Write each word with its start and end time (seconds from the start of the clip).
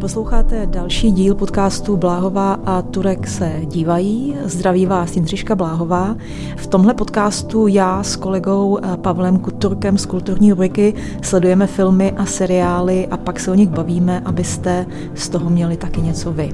Posloucháte 0.00 0.66
další 0.66 1.12
díl 1.12 1.34
podcastu 1.34 1.96
Bláhová 1.96 2.52
a 2.52 2.82
Turek 2.82 3.26
se 3.26 3.60
dívají. 3.64 4.36
Zdraví 4.44 4.86
vás 4.86 5.16
Jindřiška 5.16 5.54
Bláhová. 5.54 6.16
V 6.56 6.66
tomhle 6.66 6.94
podcastu 6.94 7.66
já 7.66 8.02
s 8.02 8.16
kolegou 8.16 8.78
Pavlem 8.96 9.38
Kuturkem 9.38 9.98
z 9.98 10.06
kulturní 10.06 10.50
rubriky 10.50 10.94
sledujeme 11.22 11.66
filmy 11.66 12.12
a 12.12 12.26
seriály 12.26 13.06
a 13.06 13.16
pak 13.16 13.40
se 13.40 13.50
o 13.50 13.54
nich 13.54 13.68
bavíme, 13.68 14.20
abyste 14.24 14.86
z 15.14 15.28
toho 15.28 15.50
měli 15.50 15.76
taky 15.76 16.00
něco 16.00 16.32
vy. 16.32 16.50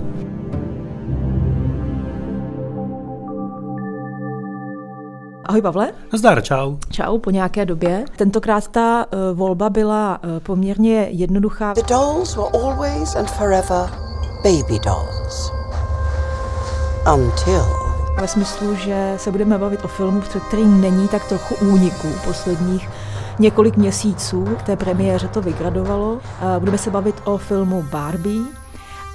Ahoj 5.44 5.62
Pavle. 5.62 5.92
Zdar, 6.12 6.42
čau. 6.42 6.76
Čau, 6.90 7.18
po 7.18 7.30
nějaké 7.30 7.64
době. 7.64 8.04
Tentokrát 8.16 8.68
ta 8.68 9.06
uh, 9.06 9.38
volba 9.38 9.70
byla 9.70 10.20
uh, 10.24 10.40
poměrně 10.40 11.08
jednoduchá. 11.10 11.74
The 11.74 11.82
dolls 11.88 12.36
were 12.36 12.48
always 12.48 13.16
and 13.16 13.30
forever 13.30 13.90
baby 14.44 14.78
dolls. 14.84 15.52
Until 17.14 17.64
ve 18.20 18.28
smyslu, 18.28 18.74
že 18.74 19.14
se 19.16 19.30
budeme 19.30 19.58
bavit 19.58 19.84
o 19.84 19.88
filmu, 19.88 20.20
který 20.48 20.64
není 20.64 21.08
tak 21.08 21.28
trochu 21.28 21.54
úniku 21.54 22.08
posledních 22.24 22.88
několik 23.38 23.76
měsíců. 23.76 24.44
K 24.44 24.62
té 24.62 24.76
premiéře 24.76 25.28
to 25.28 25.42
vygradovalo. 25.42 26.18
Budeme 26.58 26.78
se 26.78 26.90
bavit 26.90 27.14
o 27.24 27.38
filmu 27.38 27.84
Barbie, 27.90 28.42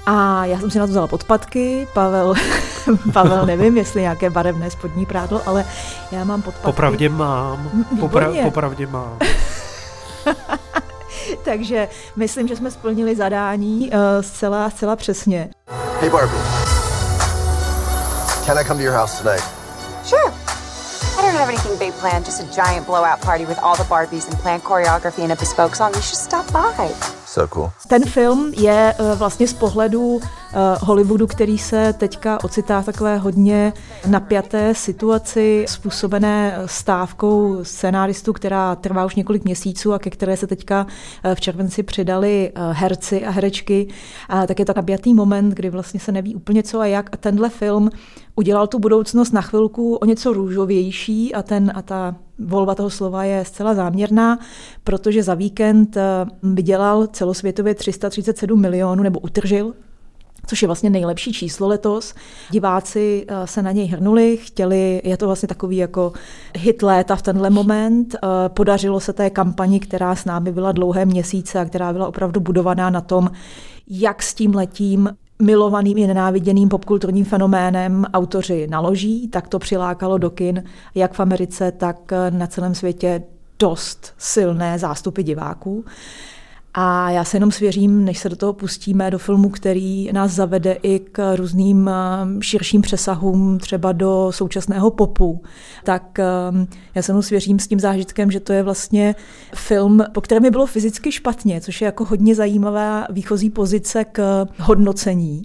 a 0.08 0.44
já 0.44 0.58
jsem 0.58 0.70
si 0.70 0.78
na 0.78 0.86
to 0.86 0.90
vzala 0.90 1.06
podpatky, 1.06 1.88
Pavel, 1.92 2.34
Pavel 3.12 3.46
nevím, 3.46 3.76
jestli 3.76 4.00
nějaké 4.00 4.30
barevné 4.30 4.70
spodní 4.70 5.06
prádlo, 5.06 5.42
ale 5.46 5.64
já 6.10 6.24
mám 6.24 6.42
podpatky. 6.42 6.64
Popravdě 6.64 7.08
mám, 7.08 7.70
Popra- 8.00 8.42
popravdě 8.42 8.86
mám. 8.86 9.18
Takže 11.44 11.88
myslím, 12.16 12.48
že 12.48 12.56
jsme 12.56 12.70
splnili 12.70 13.16
zadání 13.16 13.90
uh, 13.90 13.96
zcela, 14.20 14.70
zcela 14.70 14.96
přesně. 14.96 15.50
Hey 16.00 16.10
Barbie, 16.10 16.42
can 18.46 18.58
I 18.58 18.64
come 18.64 18.78
to 18.78 18.84
your 18.84 18.96
house 18.96 19.22
tonight? 19.22 19.44
Sure. 20.04 20.32
I 21.18 21.22
don't 21.22 21.36
have 21.36 21.48
anything 21.48 21.78
big 21.78 21.94
planned, 21.94 22.26
just 22.26 22.40
a 22.40 22.44
giant 22.54 22.86
blowout 22.86 23.20
party 23.20 23.44
with 23.44 23.58
all 23.62 23.76
the 23.76 23.84
Barbies 23.84 24.28
and 24.28 24.38
planned 24.42 24.62
choreography 24.62 25.22
and 25.22 25.32
a 25.32 25.36
bespoke 25.36 25.76
song. 25.76 25.94
You 25.94 26.02
should 26.02 26.18
stop 26.18 26.52
by. 26.52 26.94
Cool. 27.46 27.70
Ten 27.88 28.04
film 28.04 28.52
je 28.56 28.94
uh, 28.98 29.18
vlastně 29.18 29.48
z 29.48 29.52
pohledu 29.52 30.20
Eh, 30.52 30.78
Hollywoodu, 30.80 31.26
který 31.26 31.58
se 31.58 31.92
teďka 31.92 32.44
ocitá 32.44 32.82
takové 32.82 33.18
hodně 33.18 33.72
napjaté 34.06 34.74
situaci 34.74 35.64
způsobené 35.68 36.58
stávkou 36.66 37.58
scénáristů, 37.62 38.32
která 38.32 38.76
trvá 38.76 39.04
už 39.04 39.14
několik 39.14 39.44
měsíců 39.44 39.92
a 39.92 39.98
ke 39.98 40.10
které 40.10 40.36
se 40.36 40.46
teďka 40.46 40.86
eh, 41.24 41.34
v 41.34 41.40
červenci 41.40 41.82
přidali 41.82 42.52
eh, 42.54 42.72
herci 42.72 43.24
a 43.24 43.30
herečky, 43.30 43.88
tak 44.46 44.58
je 44.58 44.64
to 44.64 44.72
napjatý 44.76 45.14
moment, 45.14 45.50
kdy 45.50 45.70
vlastně 45.70 46.00
se 46.00 46.12
neví 46.12 46.34
úplně 46.34 46.62
co 46.62 46.80
a 46.80 46.86
jak 46.86 47.10
a 47.12 47.16
tenhle 47.16 47.48
film 47.48 47.90
udělal 48.36 48.66
tu 48.66 48.78
budoucnost 48.78 49.32
na 49.32 49.40
chvilku 49.40 49.94
o 49.94 50.04
něco 50.04 50.32
růžovější 50.32 51.34
a, 51.34 51.42
ten, 51.42 51.72
a 51.74 51.82
ta 51.82 52.14
volba 52.38 52.74
toho 52.74 52.90
slova 52.90 53.24
je 53.24 53.44
zcela 53.44 53.74
záměrná, 53.74 54.38
protože 54.84 55.22
za 55.22 55.34
víkend 55.34 55.96
vydělal 56.42 57.06
celosvětově 57.06 57.74
337 57.74 58.60
milionů, 58.60 59.02
nebo 59.02 59.20
utržil 59.20 59.74
což 60.48 60.62
je 60.62 60.68
vlastně 60.68 60.90
nejlepší 60.90 61.32
číslo 61.32 61.68
letos. 61.68 62.14
Diváci 62.50 63.26
eh, 63.28 63.46
se 63.46 63.62
na 63.62 63.72
něj 63.72 63.86
hrnuli, 63.86 64.36
chtěli, 64.36 65.00
je 65.04 65.16
to 65.16 65.26
vlastně 65.26 65.48
takový 65.48 65.76
jako 65.76 66.12
hit 66.56 66.82
léta 66.82 67.16
v 67.16 67.22
tenhle 67.22 67.50
moment. 67.50 68.14
Eh, 68.14 68.48
podařilo 68.48 69.00
se 69.00 69.12
té 69.12 69.30
kampani, 69.30 69.80
která 69.80 70.14
s 70.14 70.24
námi 70.24 70.52
byla 70.52 70.72
dlouhé 70.72 71.04
měsíce 71.04 71.60
a 71.60 71.64
která 71.64 71.92
byla 71.92 72.08
opravdu 72.08 72.40
budovaná 72.40 72.90
na 72.90 73.00
tom, 73.00 73.30
jak 73.88 74.22
s 74.22 74.34
tím 74.34 74.54
letím 74.54 75.10
milovaným 75.42 75.98
i 75.98 76.06
nenáviděným 76.06 76.68
popkulturním 76.68 77.24
fenoménem 77.24 78.04
autoři 78.14 78.66
naloží, 78.66 79.28
tak 79.28 79.48
to 79.48 79.58
přilákalo 79.58 80.18
do 80.18 80.30
kin 80.30 80.64
jak 80.94 81.12
v 81.12 81.20
Americe, 81.20 81.72
tak 81.72 82.12
na 82.30 82.46
celém 82.46 82.74
světě 82.74 83.22
dost 83.58 84.14
silné 84.18 84.78
zástupy 84.78 85.22
diváků. 85.22 85.84
A 86.74 87.10
já 87.10 87.24
se 87.24 87.36
jenom 87.36 87.50
svěřím, 87.50 88.04
než 88.04 88.18
se 88.18 88.28
do 88.28 88.36
toho 88.36 88.52
pustíme, 88.52 89.10
do 89.10 89.18
filmu, 89.18 89.48
který 89.48 90.12
nás 90.12 90.30
zavede 90.30 90.72
i 90.82 90.98
k 90.98 91.36
různým 91.36 91.88
eh, 91.88 91.92
širším 92.40 92.82
přesahům, 92.82 93.58
třeba 93.58 93.92
do 93.92 94.28
současného 94.32 94.90
popu, 94.90 95.42
tak 95.84 96.18
eh, 96.18 96.24
já 96.94 97.02
se 97.02 97.10
jenom 97.10 97.22
svěřím 97.22 97.58
s 97.58 97.68
tím 97.68 97.80
zážitkem, 97.80 98.30
že 98.30 98.40
to 98.40 98.52
je 98.52 98.62
vlastně 98.62 99.14
film, 99.54 100.04
po 100.12 100.20
kterém 100.20 100.42
mi 100.42 100.50
bylo 100.50 100.66
fyzicky 100.66 101.12
špatně, 101.12 101.60
což 101.60 101.80
je 101.80 101.86
jako 101.86 102.04
hodně 102.04 102.34
zajímavá 102.34 103.06
výchozí 103.10 103.50
pozice 103.50 104.04
k 104.04 104.46
hodnocení 104.58 105.42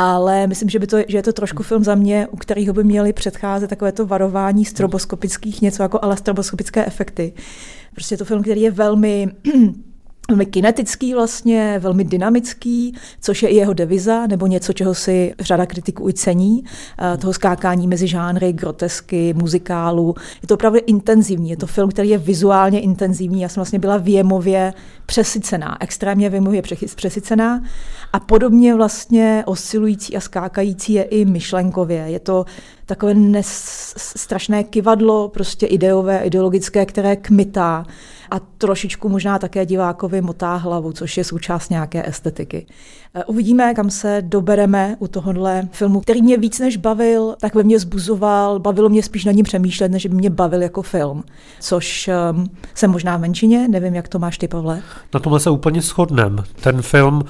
ale 0.00 0.46
myslím, 0.46 0.68
že, 0.68 0.78
by 0.78 0.86
to, 0.86 0.96
že 1.08 1.18
je 1.18 1.22
to 1.22 1.32
trošku 1.32 1.62
film 1.62 1.84
za 1.84 1.94
mě, 1.94 2.26
u 2.30 2.36
kterého 2.36 2.74
by 2.74 2.84
měly 2.84 3.12
předcházet 3.12 3.70
takovéto 3.70 4.06
varování 4.06 4.64
stroboskopických, 4.64 5.62
něco 5.62 5.82
jako 5.82 5.98
ale 6.02 6.16
stroboskopické 6.16 6.86
efekty. 6.86 7.32
Prostě 7.94 8.12
je 8.12 8.18
to 8.18 8.24
film, 8.24 8.42
který 8.42 8.60
je 8.60 8.70
velmi 8.70 9.28
velmi 10.30 10.46
kinetický 10.46 11.14
vlastně, 11.14 11.78
velmi 11.78 12.04
dynamický, 12.04 12.94
což 13.20 13.42
je 13.42 13.48
i 13.48 13.56
jeho 13.56 13.72
deviza, 13.72 14.26
nebo 14.26 14.46
něco, 14.46 14.72
čeho 14.72 14.94
si 14.94 15.34
řada 15.40 15.66
kritiků 15.66 16.08
i 16.08 16.12
cení, 16.12 16.64
eh, 16.98 17.16
toho 17.16 17.32
skákání 17.32 17.88
mezi 17.88 18.06
žánry, 18.06 18.52
grotesky, 18.52 19.34
muzikálu. 19.34 20.14
Je 20.42 20.48
to 20.48 20.54
opravdu 20.54 20.78
intenzivní, 20.86 21.50
je 21.50 21.56
to 21.56 21.66
film, 21.66 21.90
který 21.90 22.08
je 22.08 22.18
vizuálně 22.18 22.80
intenzivní. 22.80 23.40
Já 23.40 23.48
jsem 23.48 23.60
vlastně 23.60 23.78
byla 23.78 23.96
věmově 23.96 24.72
přesycená, 25.08 25.76
extrémně 25.80 26.30
věmově 26.30 26.62
přesycená 26.96 27.62
a 28.12 28.20
podobně 28.20 28.74
vlastně 28.74 29.42
oscilující 29.46 30.16
a 30.16 30.20
skákající 30.20 30.92
je 30.92 31.02
i 31.02 31.24
myšlenkově. 31.24 31.98
Je 31.98 32.20
to 32.20 32.44
takové 32.86 33.14
nes, 33.14 33.48
strašné 33.96 34.64
kivadlo, 34.64 35.28
prostě 35.28 35.66
ideové, 35.66 36.18
ideologické, 36.18 36.86
které 36.86 37.16
kmitá 37.16 37.86
a 38.30 38.40
trošičku 38.40 39.08
možná 39.08 39.38
také 39.38 39.66
divákovi 39.66 40.20
motá 40.20 40.56
hlavu, 40.56 40.92
což 40.92 41.16
je 41.16 41.24
součást 41.24 41.70
nějaké 41.70 42.08
estetiky. 42.08 42.66
E, 43.14 43.24
uvidíme, 43.24 43.74
kam 43.74 43.90
se 43.90 44.22
dobereme 44.26 44.96
u 44.98 45.08
tohohle 45.08 45.68
filmu, 45.72 46.00
který 46.00 46.22
mě 46.22 46.36
víc 46.36 46.58
než 46.58 46.76
bavil, 46.76 47.36
tak 47.40 47.54
ve 47.54 47.62
mně 47.62 47.78
zbuzoval, 47.78 48.58
bavilo 48.58 48.88
mě 48.88 49.02
spíš 49.02 49.24
na 49.24 49.32
ním 49.32 49.44
přemýšlet, 49.44 49.92
než 49.92 50.06
by 50.06 50.14
mě 50.14 50.30
bavil 50.30 50.62
jako 50.62 50.82
film, 50.82 51.24
což 51.60 52.10
um, 52.32 52.50
jsem 52.74 52.90
možná 52.90 53.16
v 53.16 53.20
menšině, 53.20 53.68
nevím, 53.68 53.94
jak 53.94 54.08
to 54.08 54.18
máš 54.18 54.38
ty, 54.38 54.48
Pavle. 54.48 54.82
Na 55.14 55.20
tomhle 55.20 55.40
se 55.40 55.50
úplně 55.50 55.80
shodnem. 55.80 56.44
Ten 56.60 56.82
film 56.82 57.22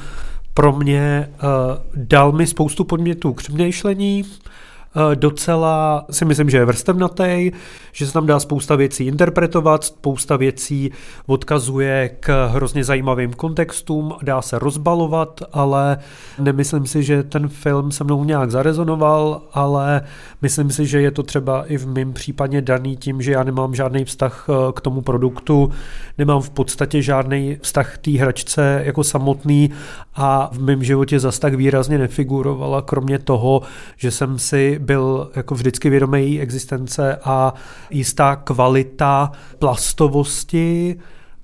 pro 0.55 0.73
mě 0.73 1.29
uh, 1.33 1.49
dal 1.95 2.33
mi 2.33 2.47
spoustu 2.47 2.85
podmětů 2.85 3.33
k 3.33 3.37
přemýšlení, 3.37 4.25
Eh, 4.25 4.78
docela 5.15 6.05
si 6.11 6.25
myslím, 6.25 6.51
že 6.51 6.57
je 6.57 6.65
vrstevnatý, 6.65 7.51
že 7.93 8.07
se 8.07 8.13
tam 8.13 8.27
dá 8.27 8.41
spousta 8.41 8.77
věcí 8.77 9.07
interpretovat, 9.07 9.85
spousta 9.85 10.37
věcí 10.37 10.91
odkazuje 11.27 12.11
k 12.21 12.49
hrozně 12.49 12.85
zajímavým 12.85 13.33
kontextům, 13.33 14.15
dá 14.23 14.43
se 14.43 14.59
rozbalovat, 14.59 15.43
ale 15.53 15.99
nemyslím 16.39 16.87
si, 16.87 17.03
že 17.03 17.23
ten 17.23 17.49
film 17.49 17.93
se 17.93 18.05
mnou 18.05 18.25
nějak 18.25 18.51
zarezonoval, 18.51 19.43
ale 19.53 20.01
myslím 20.43 20.71
si, 20.71 20.87
že 20.87 21.01
je 21.01 21.11
to 21.11 21.23
třeba 21.23 21.65
i 21.67 21.77
v 21.77 21.87
mém 21.87 22.13
případě 22.13 22.63
daný 22.63 22.97
tím, 22.97 23.23
že 23.23 23.33
já 23.33 23.43
nemám 23.43 23.75
žádný 23.75 24.05
vztah 24.05 24.47
eh, 24.49 24.73
k 24.73 24.81
tomu 24.81 25.01
produktu, 25.01 25.71
nemám 26.19 26.43
v 26.43 26.51
podstatě 26.51 27.03
žádný 27.03 27.59
vztah 27.63 27.95
k 27.95 27.99
té 27.99 28.11
hračce 28.11 28.83
jako 28.85 29.05
samotný 29.05 29.71
a 30.15 30.51
v 30.53 30.63
mém 30.63 30.85
životě 30.85 31.21
zas 31.21 31.39
tak 31.39 31.55
výrazně 31.55 31.99
nefigurovala, 31.99 32.83
kromě 32.83 33.19
toho, 33.19 33.63
že 33.97 34.11
jsem 34.11 34.39
si 34.39 34.79
byl 34.89 35.31
jako 35.37 35.55
vždycky 35.55 35.91
vědomý 35.91 36.21
její 36.21 36.41
existence 36.41 37.17
a 37.25 37.55
jistá 37.91 38.37
kvalita 38.37 39.33
plastovosti. 39.59 40.97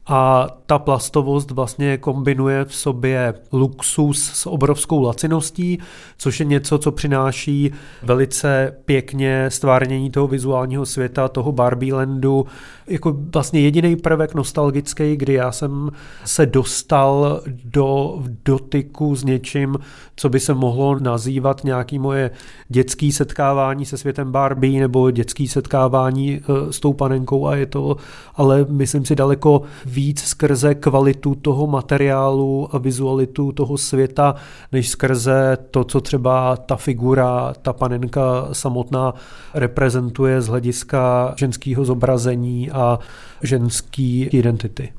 A 0.07 0.49
ta 0.67 0.79
plastovost 0.79 1.51
vlastně 1.51 1.99
kombinuje 1.99 2.65
v 2.65 2.75
sobě 2.75 3.35
luxus 3.53 4.31
s 4.33 4.47
obrovskou 4.47 5.03
laciností, 5.03 5.79
což 6.19 6.41
je 6.41 6.47
něco, 6.47 6.79
co 6.79 6.93
přináší 6.93 7.73
velice 8.03 8.77
pěkně 8.85 9.51
stvárnění 9.51 10.11
toho 10.11 10.27
vizuálního 10.27 10.87
světa, 10.87 11.29
toho 11.29 11.53
Barbielandu, 11.53 12.47
jako 12.87 13.17
vlastně 13.33 13.61
jediný 13.61 13.97
prvek 13.97 14.35
nostalgický, 14.35 15.17
kdy 15.17 15.33
já 15.33 15.53
jsem 15.53 15.91
se 16.25 16.47
dostal 16.47 17.41
do 17.65 18.23
dotyku 18.45 19.17
s 19.17 19.25
něčím, 19.25 19.77
co 20.17 20.29
by 20.29 20.41
se 20.41 20.55
mohlo 20.55 20.99
nazývat 20.99 21.65
nějaký 21.65 21.99
moje 21.99 22.31
dětský 22.69 23.13
setkávání 23.13 23.87
se 23.87 23.97
světem 23.97 24.33
Barbie 24.33 24.81
nebo 24.81 25.11
dětský 25.11 25.49
setkávání 25.49 26.41
eh, 26.41 26.73
s 26.73 26.81
tou 26.81 26.93
panenkou 26.93 27.47
a 27.47 27.57
je 27.57 27.67
to, 27.67 27.97
ale 28.35 28.67
myslím 28.69 29.05
si 29.05 29.15
daleko 29.17 29.63
víc 29.87 30.23
skrze 30.23 30.75
kvalitu 30.75 31.35
toho 31.35 31.67
materiálu 31.67 32.69
a 32.75 32.79
vizualitu 32.79 33.53
toho 33.53 33.79
světa, 33.79 34.35
než 34.73 34.89
skrze 34.89 35.59
to, 35.71 35.85
co 35.85 36.01
třeba 36.01 36.57
ta 36.57 36.77
figura, 36.77 37.55
ta 37.63 37.73
panenka 37.73 38.49
samotná 38.53 39.15
reprezentuje 39.55 40.41
z 40.41 40.49
hlediska 40.49 41.35
ženského 41.37 41.85
zobrazení 41.85 42.71
a 42.75 42.99
ženský 43.43 44.23
identity. 44.23 44.93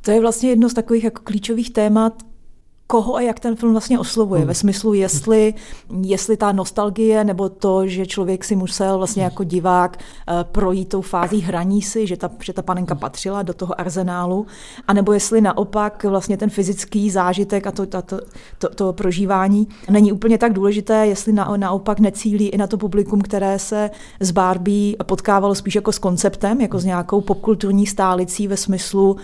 To 0.00 0.10
je 0.10 0.20
vlastně 0.20 0.50
jedno 0.50 0.68
z 0.68 0.74
takových 0.74 1.04
jako 1.04 1.22
klíčových 1.24 1.70
témat, 1.70 2.22
koho 2.86 3.14
a 3.14 3.20
jak 3.20 3.40
ten 3.40 3.56
film 3.56 3.72
vlastně 3.72 3.98
oslovuje. 3.98 4.40
Hmm. 4.40 4.48
Ve 4.48 4.54
smyslu, 4.54 4.94
jestli, 4.94 5.54
jestli 6.02 6.36
ta 6.36 6.52
nostalgie 6.52 7.24
nebo 7.24 7.48
to, 7.48 7.86
že 7.86 8.06
člověk 8.06 8.44
si 8.44 8.56
musel 8.56 8.98
vlastně 8.98 9.22
jako 9.22 9.44
divák 9.44 9.98
eh, 9.98 10.44
projít 10.44 10.88
tou 10.88 11.00
fází 11.00 11.40
hraní 11.40 11.82
si, 11.82 12.06
že 12.06 12.16
ta, 12.16 12.30
že 12.42 12.52
ta 12.52 12.62
panenka 12.62 12.94
patřila 12.94 13.42
do 13.42 13.54
toho 13.54 13.80
arzenálu, 13.80 14.46
anebo 14.88 15.12
jestli 15.12 15.40
naopak 15.40 16.04
vlastně 16.04 16.36
ten 16.36 16.50
fyzický 16.50 17.10
zážitek 17.10 17.66
a 17.66 17.72
to, 17.72 17.86
to, 17.86 18.02
to, 18.02 18.20
to, 18.58 18.68
to 18.68 18.92
prožívání 18.92 19.68
není 19.90 20.12
úplně 20.12 20.38
tak 20.38 20.52
důležité, 20.52 21.06
jestli 21.06 21.32
na, 21.32 21.52
naopak 21.56 22.00
necílí 22.00 22.48
i 22.48 22.58
na 22.58 22.66
to 22.66 22.78
publikum, 22.78 23.20
které 23.20 23.58
se 23.58 23.90
s 24.20 24.30
Barbie 24.30 24.96
potkávalo 25.06 25.54
spíš 25.54 25.74
jako 25.74 25.92
s 25.92 25.98
konceptem, 25.98 26.60
jako 26.60 26.78
s 26.78 26.84
nějakou 26.84 27.20
popkulturní 27.20 27.86
stálicí 27.86 28.48
ve 28.48 28.56
smyslu 28.56 29.16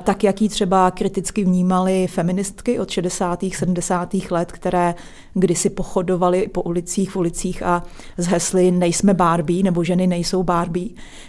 tak, 0.00 0.24
jak 0.24 0.42
ji 0.42 0.48
třeba 0.48 0.90
kriticky 0.90 1.44
vnímali 1.44 2.06
feministky 2.06 2.78
od 2.78 2.90
60. 2.90 3.44
70. 3.52 4.14
let, 4.30 4.52
které 4.52 4.94
kdysi 5.34 5.70
pochodovaly 5.70 6.48
po 6.48 6.62
ulicích, 6.62 7.10
v 7.10 7.16
ulicích 7.16 7.62
a 7.62 7.82
z 8.16 8.26
hesly 8.26 8.70
nejsme 8.70 9.14
Barbie 9.14 9.62
nebo 9.62 9.84
ženy 9.84 10.06
nejsou 10.06 10.42
Barbie, 10.42 10.88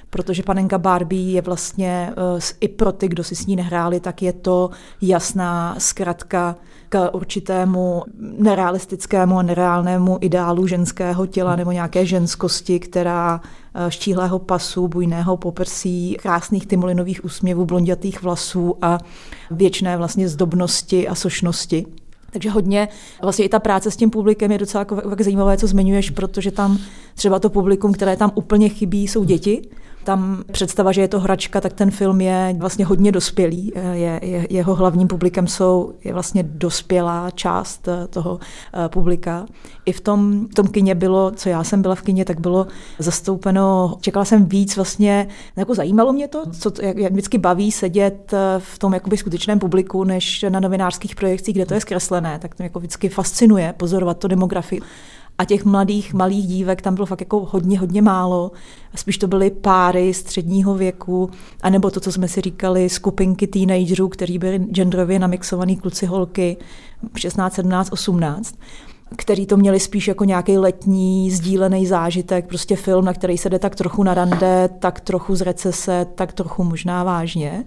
protože 0.10 0.44
panenka 0.44 0.78
Barbie 0.78 1.32
je 1.32 1.42
vlastně 1.42 2.14
uh, 2.36 2.40
i 2.60 2.68
pro 2.68 2.92
ty, 2.92 3.08
kdo 3.08 3.24
si 3.24 3.36
s 3.36 3.46
ní 3.46 3.56
nehráli, 3.56 4.00
tak 4.00 4.22
je 4.22 4.34
to 4.34 4.70
jasná 5.02 5.76
zkratka 5.78 6.56
k 6.90 7.10
určitému 7.10 8.04
nerealistickému 8.20 9.38
a 9.38 9.42
nereálnému 9.42 10.18
ideálu 10.22 10.68
ženského 10.68 11.26
těla 11.26 11.56
nebo 11.56 11.72
nějaké 11.72 12.06
ženskosti, 12.06 12.80
která 12.80 13.42
eh, 13.76 13.92
štíhlého 13.92 14.40
pasu, 14.40 14.88
bujného 14.88 15.38
poprsí, 15.38 16.18
krásných 16.22 16.68
tymolinových 16.68 17.26
úsměvů, 17.26 17.66
blondětých 17.66 18.24
vlasů 18.24 18.76
a 18.82 18.98
věčné 19.52 19.98
vlastně 19.98 20.30
zdobnosti 20.30 21.08
a 21.08 21.16
sošnosti. 21.16 21.86
Takže 22.32 22.50
hodně, 22.50 22.88
vlastně 23.22 23.46
i 23.46 23.50
ta 23.50 23.60
práce 23.60 23.92
s 23.92 23.96
tím 23.96 24.10
publikem 24.10 24.52
je 24.52 24.58
docela 24.58 24.86
jako 25.10 25.24
zajímavé, 25.24 25.58
co 25.58 25.68
zmiňuješ, 25.68 26.10
protože 26.10 26.52
tam 26.52 26.78
třeba 27.16 27.40
to 27.40 27.50
publikum, 27.50 27.94
které 27.94 28.18
tam 28.18 28.32
úplně 28.36 28.70
chybí, 28.70 29.08
jsou 29.08 29.24
děti, 29.24 29.70
tam 30.08 30.44
představa, 30.52 30.92
že 30.92 31.02
je 31.02 31.08
to 31.08 31.20
hračka, 31.20 31.62
tak 31.62 31.74
ten 31.74 31.92
film 31.92 32.22
je 32.22 32.56
vlastně 32.58 32.86
hodně 32.86 33.12
dospělý. 33.12 33.74
Je, 33.92 34.20
je, 34.24 34.48
jeho 34.50 34.76
hlavním 34.76 35.08
publikem 35.08 35.48
jsou, 35.48 35.94
je 36.04 36.14
vlastně 36.14 36.44
dospělá 36.44 37.30
část 37.32 37.88
eh, 37.88 38.08
toho 38.08 38.40
eh, 38.74 38.90
publika. 38.90 39.46
I 39.86 39.92
v 39.92 40.02
tom, 40.02 40.48
v 40.52 40.56
tom 40.56 40.68
kině 40.68 40.96
bylo, 40.96 41.32
co 41.32 41.50
já 41.50 41.64
jsem 41.64 41.82
byla 41.82 41.96
v 41.96 42.02
kině, 42.02 42.26
tak 42.26 42.40
bylo 42.40 42.68
zastoupeno, 43.00 43.98
čekala 44.02 44.26
jsem 44.26 44.46
víc 44.46 44.76
vlastně, 44.76 45.28
jako 45.56 45.76
zajímalo 45.76 46.14
mě 46.14 46.28
to, 46.28 46.44
co, 46.60 46.72
jak, 46.82 46.98
jak 46.98 47.12
vždycky 47.12 47.38
baví 47.38 47.72
sedět 47.72 48.34
eh, 48.34 48.60
v 48.60 48.80
tom 48.80 48.94
jakoby 48.94 49.18
skutečném 49.18 49.60
publiku, 49.60 50.04
než 50.04 50.46
na 50.50 50.60
novinářských 50.60 51.16
projekcích, 51.16 51.56
kde 51.56 51.66
to 51.66 51.74
je 51.74 51.82
zkreslené, 51.82 52.40
tak 52.40 52.56
to 52.56 52.64
jako 52.64 52.80
vždycky 52.80 53.10
fascinuje 53.10 53.74
pozorovat 53.78 54.18
to 54.18 54.28
demografii. 54.28 54.82
A 55.38 55.46
těch 55.46 55.66
mladých, 55.66 56.14
malých 56.14 56.48
dívek 56.48 56.82
tam 56.82 56.96
bylo 56.96 57.06
fakt 57.06 57.22
jako 57.22 57.48
hodně, 57.52 57.80
hodně 57.80 58.02
málo. 58.02 58.52
Spíš 58.96 59.18
to 59.18 59.28
byly 59.28 59.52
páry 59.52 60.14
středního 60.14 60.76
věku, 60.76 61.30
anebo 61.62 61.92
to, 61.92 62.00
co 62.00 62.12
jsme 62.12 62.28
si 62.28 62.42
říkali, 62.42 62.90
skupinky 62.90 63.48
teenagerů, 63.48 64.08
kteří 64.10 64.40
byli 64.40 64.60
genderově 64.60 65.20
namixovaný 65.20 65.78
kluci, 65.78 66.06
holky, 66.06 66.58
16, 67.16 67.54
17, 67.54 67.92
18 67.92 68.56
který 69.16 69.46
to 69.46 69.58
měli 69.58 69.80
spíš 69.80 70.08
jako 70.08 70.24
nějaký 70.24 70.58
letní 70.58 71.32
sdílený 71.32 71.88
zážitek, 71.88 72.48
prostě 72.48 72.76
film, 72.76 73.06
na 73.06 73.14
který 73.14 73.38
se 73.38 73.50
jde 73.50 73.60
tak 73.60 73.76
trochu 73.76 74.04
na 74.04 74.14
rande, 74.14 74.70
tak 74.80 75.00
trochu 75.00 75.36
z 75.36 75.42
recese, 75.42 76.06
tak 76.16 76.34
trochu 76.34 76.64
možná 76.64 77.04
vážně. 77.04 77.66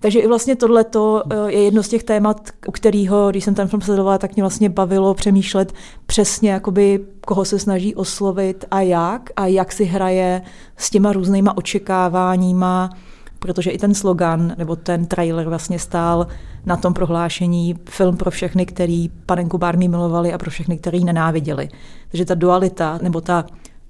Takže 0.00 0.20
i 0.20 0.26
vlastně 0.26 0.56
tohle 0.56 0.84
eh, 0.96 1.52
je 1.52 1.62
jedno 1.62 1.82
z 1.82 1.88
těch 1.88 2.04
témat, 2.04 2.50
u 2.66 2.72
kterého, 2.72 3.30
když 3.30 3.44
jsem 3.44 3.54
ten 3.54 3.68
film 3.68 3.82
sledovala, 3.82 4.18
tak 4.18 4.34
mě 4.34 4.42
vlastně 4.42 4.68
bavilo 4.68 5.14
přemýšlet 5.14 5.72
přesně, 6.06 6.50
jakoby, 6.50 7.00
koho 7.26 7.44
se 7.44 7.58
snaží 7.58 7.94
oslovit 7.94 8.64
a 8.70 8.80
jak, 8.80 9.30
a 9.36 9.46
jak 9.46 9.72
si 9.72 9.84
hraje 9.84 10.42
s 10.76 10.90
těma 10.90 11.12
různýma 11.12 11.56
očekáváníma, 11.56 12.90
protože 13.38 13.70
i 13.70 13.78
ten 13.78 13.94
slogan 13.94 14.54
nebo 14.58 14.76
ten 14.76 15.06
trailer 15.06 15.48
vlastně 15.48 15.78
stál 15.78 16.26
na 16.66 16.76
tom 16.76 16.94
prohlášení 16.94 17.78
film 17.88 18.16
pro 18.16 18.30
všechny, 18.30 18.66
který 18.66 19.08
panenku 19.26 19.58
Barbie 19.58 19.88
milovali 19.88 20.32
a 20.32 20.38
pro 20.38 20.50
všechny, 20.50 20.78
který 20.78 21.04
nenáviděli. 21.04 21.68
Takže 22.10 22.24
ta 22.24 22.34
dualita 22.34 22.98
nebo 23.02 23.20
ta 23.20 23.44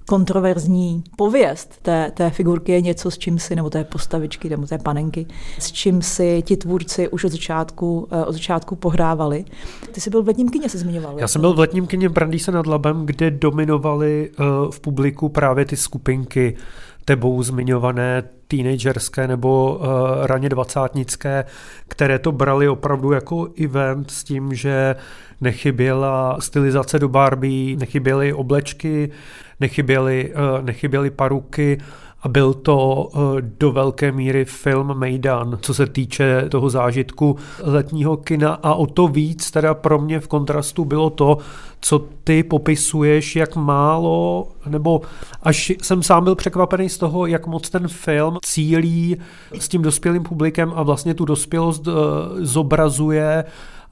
kontroverzní 0.07 1.03
pověst 1.17 1.79
té, 1.81 2.11
té 2.13 2.29
figurky 2.29 2.71
je 2.71 2.81
něco, 2.81 3.11
s 3.11 3.17
čím 3.17 3.39
si, 3.39 3.55
nebo 3.55 3.69
té 3.69 3.83
postavičky, 3.83 4.49
nebo 4.49 4.65
té 4.65 4.77
panenky, 4.77 5.25
s 5.59 5.71
čím 5.71 6.01
si 6.01 6.41
ti 6.41 6.57
tvůrci 6.57 7.09
už 7.09 7.23
od 7.23 7.31
začátku, 7.31 8.07
eh, 8.11 8.25
od 8.25 8.31
začátku 8.31 8.75
pohrávali. 8.75 9.45
Ty 9.91 10.01
jsi 10.01 10.09
byl 10.09 10.23
v 10.23 10.27
letním 10.27 10.49
kině, 10.49 10.69
se 10.69 10.77
zmiňoval. 10.77 11.19
Já 11.19 11.27
jsem 11.27 11.41
byl 11.41 11.53
v 11.53 11.59
letním 11.59 11.87
kině 11.87 12.09
Brandýse 12.09 12.51
nad 12.51 12.67
Labem, 12.67 13.05
kde 13.05 13.31
dominovali 13.31 14.29
uh, 14.39 14.71
v 14.71 14.79
publiku 14.79 15.29
právě 15.29 15.65
ty 15.65 15.77
skupinky 15.77 16.57
tebou 17.05 17.43
zmiňované 17.43 18.23
teenagerské 18.47 19.27
nebo 19.27 19.75
uh, 19.75 19.87
raně 20.25 20.49
dvacátnické, 20.49 21.45
které 21.87 22.19
to 22.19 22.31
brali 22.31 22.69
opravdu 22.69 23.11
jako 23.11 23.47
event 23.63 24.11
s 24.11 24.23
tím, 24.23 24.53
že 24.53 24.95
nechyběla 25.41 26.37
stylizace 26.39 26.99
do 26.99 27.09
Barbie, 27.09 27.77
nechyběly 27.77 28.33
oblečky, 28.33 29.11
nechyběly, 29.59 30.33
uh, 30.33 30.65
nechyběly 30.65 31.09
paruky, 31.09 31.77
a 32.21 32.27
byl 32.27 32.53
to 32.53 33.09
eh, 33.13 33.19
do 33.59 33.71
velké 33.71 34.11
míry 34.11 34.45
film 34.45 34.97
Mejdan, 34.97 35.57
co 35.61 35.73
se 35.73 35.87
týče 35.87 36.45
toho 36.49 36.69
zážitku 36.69 37.35
letního 37.63 38.17
kina. 38.17 38.53
A 38.53 38.73
o 38.73 38.87
to 38.87 39.07
víc 39.07 39.51
teda 39.51 39.73
pro 39.73 39.99
mě 39.99 40.19
v 40.19 40.27
kontrastu 40.27 40.85
bylo 40.85 41.09
to, 41.09 41.37
co 41.81 42.05
ty 42.23 42.43
popisuješ, 42.43 43.35
jak 43.35 43.55
málo, 43.55 44.47
nebo 44.67 45.01
až 45.43 45.71
jsem 45.81 46.03
sám 46.03 46.23
byl 46.23 46.35
překvapený 46.35 46.89
z 46.89 46.97
toho, 46.97 47.25
jak 47.25 47.47
moc 47.47 47.69
ten 47.69 47.87
film 47.87 48.37
cílí 48.45 49.17
s 49.59 49.67
tím 49.67 49.81
dospělým 49.81 50.23
publikem 50.23 50.73
a 50.75 50.83
vlastně 50.83 51.13
tu 51.13 51.25
dospělost 51.25 51.87
eh, 51.87 51.91
zobrazuje 52.45 53.43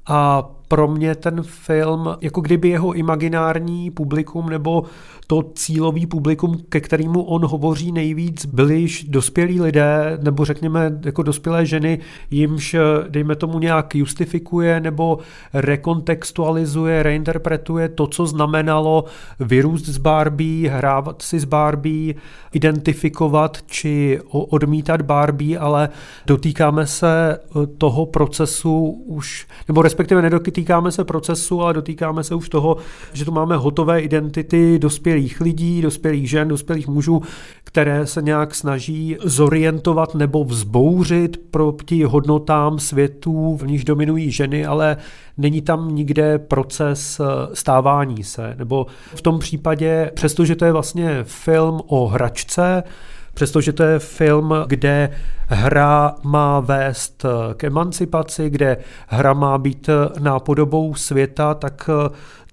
a 0.08 0.50
pro 0.68 0.88
mě 0.88 1.16
ten 1.16 1.44
film, 1.44 2.08
jako 2.22 2.42
kdyby 2.42 2.70
jeho 2.70 2.94
imaginární 2.94 3.92
publikum 3.92 4.50
nebo 4.50 4.84
to 5.28 5.44
cílový 5.56 6.06
publikum, 6.06 6.58
ke 6.70 6.82
kterému 6.82 7.24
on 7.24 7.46
hovoří 7.46 7.92
nejvíc, 7.92 8.46
byli 8.46 8.80
již 8.80 9.04
dospělí 9.04 9.62
lidé, 9.62 10.18
nebo 10.22 10.46
řekněme 10.46 11.00
jako 11.06 11.24
dospělé 11.24 11.66
ženy, 11.66 12.00
jimž, 12.32 12.76
dejme 13.10 13.36
tomu, 13.36 13.60
nějak 13.60 13.96
justifikuje 13.96 14.80
nebo 14.80 15.20
rekontextualizuje, 15.54 17.04
reinterpretuje 17.04 17.90
to, 17.90 18.08
co 18.08 18.26
znamenalo 18.26 19.06
vyrůst 19.40 19.86
z 19.86 19.98
Barbie, 19.98 20.70
hrávat 20.70 21.22
si 21.22 21.40
s 21.40 21.46
Barbie, 21.46 22.16
identifikovat 22.54 23.58
či 23.66 24.20
odmítat 24.30 25.02
Barbie, 25.02 25.60
ale 25.60 25.90
dotýkáme 26.26 26.88
se 26.88 27.40
toho 27.78 28.06
procesu 28.06 29.04
už, 29.06 29.48
nebo 29.68 29.82
respektive 29.82 30.22
nedotýkáme 30.56 30.92
se 30.92 31.04
procesu, 31.04 31.62
ale 31.62 31.74
dotýkáme 31.74 32.24
se 32.24 32.36
už 32.36 32.50
toho, 32.50 32.78
že 33.14 33.26
tu 33.26 33.32
máme 33.32 33.58
hotové 33.58 34.02
identity 34.02 34.80
dospělých 34.80 35.26
dospělých 35.26 35.42
lidí, 35.42 35.82
dospělých 35.82 36.30
žen, 36.30 36.48
dospělých 36.48 36.88
mužů, 36.88 37.22
které 37.64 38.06
se 38.06 38.22
nějak 38.22 38.56
snaží 38.56 39.18
zorientovat 39.24 40.16
nebo 40.16 40.44
vzbouřit 40.44 41.38
proti 41.52 42.04
hodnotám 42.04 42.80
světů, 42.80 43.58
v 43.58 43.68
níž 43.68 43.84
dominují 43.84 44.32
ženy, 44.32 44.66
ale 44.66 44.98
není 45.38 45.62
tam 45.62 45.96
nikde 45.96 46.40
proces 46.40 47.20
eh, 47.20 47.26
stávání 47.56 48.24
se. 48.24 48.56
Nebo 48.58 48.86
v 49.16 49.22
tom 49.22 49.40
případě, 49.40 50.12
přestože 50.14 50.56
to 50.56 50.66
je 50.66 50.72
vlastně 50.72 51.20
film 51.24 51.82
o 51.88 52.08
hračce, 52.08 52.84
přestože 53.36 53.74
to 53.74 53.84
je 53.84 54.00
film, 54.00 54.54
kde 54.68 55.10
hra 55.48 56.16
má 56.24 56.60
vést 56.60 57.26
k 57.58 57.64
emancipaci, 57.64 58.50
kde 58.50 58.78
hra 59.08 59.34
má 59.34 59.58
být 59.58 59.90
nápodobou 60.20 60.96
světa, 60.96 61.54
tak 61.54 61.90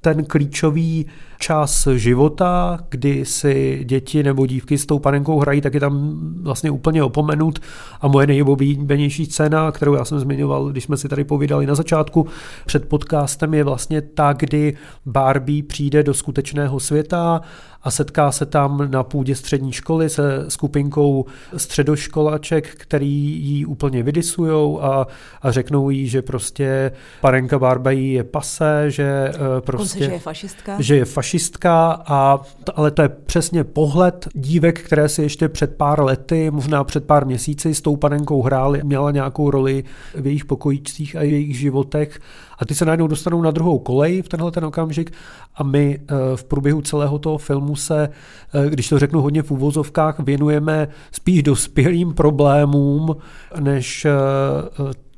ten 0.02 0.24
klíčový 0.24 1.06
čas 1.38 1.88
života, 1.96 2.78
kdy 2.88 3.24
si 3.24 3.84
děti 3.84 4.22
nebo 4.22 4.46
dívky 4.46 4.78
s 4.78 4.86
tou 4.86 4.98
panenkou 4.98 5.38
hrají, 5.38 5.60
tak 5.60 5.74
je 5.74 5.80
tam 5.80 6.18
vlastně 6.42 6.70
úplně 6.70 7.02
opomenut. 7.02 7.58
A 8.00 8.08
moje 8.08 8.26
nejoblíbenější 8.26 9.26
scéna, 9.26 9.72
kterou 9.72 9.94
já 9.94 10.04
jsem 10.04 10.18
zmiňoval, 10.18 10.68
když 10.68 10.84
jsme 10.84 10.96
si 10.96 11.08
tady 11.08 11.24
povídali 11.24 11.66
na 11.66 11.74
začátku 11.74 12.26
před 12.66 12.88
podcastem, 12.88 13.54
je 13.54 13.64
vlastně 13.64 14.02
ta, 14.02 14.32
kdy 14.32 14.76
Barbie 15.06 15.62
přijde 15.62 16.02
do 16.02 16.14
skutečného 16.14 16.80
světa 16.80 17.40
a 17.82 17.90
setká 17.90 18.32
se 18.32 18.46
tam 18.46 18.90
na 18.90 19.02
půdě 19.02 19.34
střední 19.34 19.72
školy 19.72 20.10
se 20.10 20.44
skupinkou 20.48 21.24
středoškolaček, 21.56 22.74
který 22.78 23.12
jí 23.42 23.66
úplně 23.66 24.02
vydisujou 24.02 24.82
a, 24.82 25.06
a 25.42 25.50
řeknou 25.50 25.90
jí, 25.90 26.08
že 26.08 26.22
prostě 26.22 26.92
panenka 27.20 27.58
Barbie 27.58 28.12
je 28.12 28.24
pase, 28.24 28.84
že 28.88 29.32
uh, 29.34 29.60
prostě 29.60 29.91
prostě, 29.92 30.04
že 30.04 30.14
je 30.14 30.18
fašistka. 30.18 30.76
Že 30.78 30.96
je 30.96 31.04
fašistka, 31.04 32.02
a, 32.06 32.40
ale 32.74 32.90
to 32.90 33.02
je 33.02 33.08
přesně 33.08 33.64
pohled 33.64 34.28
dívek, 34.34 34.80
které 34.80 35.08
si 35.08 35.22
ještě 35.22 35.48
před 35.48 35.76
pár 35.76 36.04
lety, 36.04 36.50
možná 36.50 36.84
před 36.84 37.04
pár 37.04 37.26
měsíci 37.26 37.74
s 37.74 37.80
tou 37.80 37.96
panenkou 37.96 38.42
hrály, 38.42 38.80
měla 38.84 39.10
nějakou 39.10 39.50
roli 39.50 39.84
v 40.14 40.26
jejich 40.26 40.44
pokojících 40.44 41.16
a 41.16 41.22
jejich 41.22 41.58
životech 41.58 42.18
a 42.58 42.64
ty 42.64 42.74
se 42.74 42.84
najednou 42.84 43.06
dostanou 43.06 43.42
na 43.42 43.50
druhou 43.50 43.78
kolej 43.78 44.22
v 44.22 44.28
tenhle 44.28 44.50
ten 44.50 44.64
okamžik 44.64 45.12
a 45.54 45.62
my 45.62 46.00
eh, 46.00 46.14
v 46.36 46.44
průběhu 46.44 46.82
celého 46.82 47.18
toho 47.18 47.38
filmu 47.38 47.76
se, 47.76 48.08
eh, 48.54 48.70
když 48.70 48.88
to 48.88 48.98
řeknu 48.98 49.20
hodně 49.20 49.42
v 49.42 49.50
úvozovkách, 49.50 50.18
věnujeme 50.18 50.88
spíš 51.12 51.42
dospělým 51.42 52.14
problémům, 52.14 53.16
než 53.60 54.04
eh, 54.04 54.10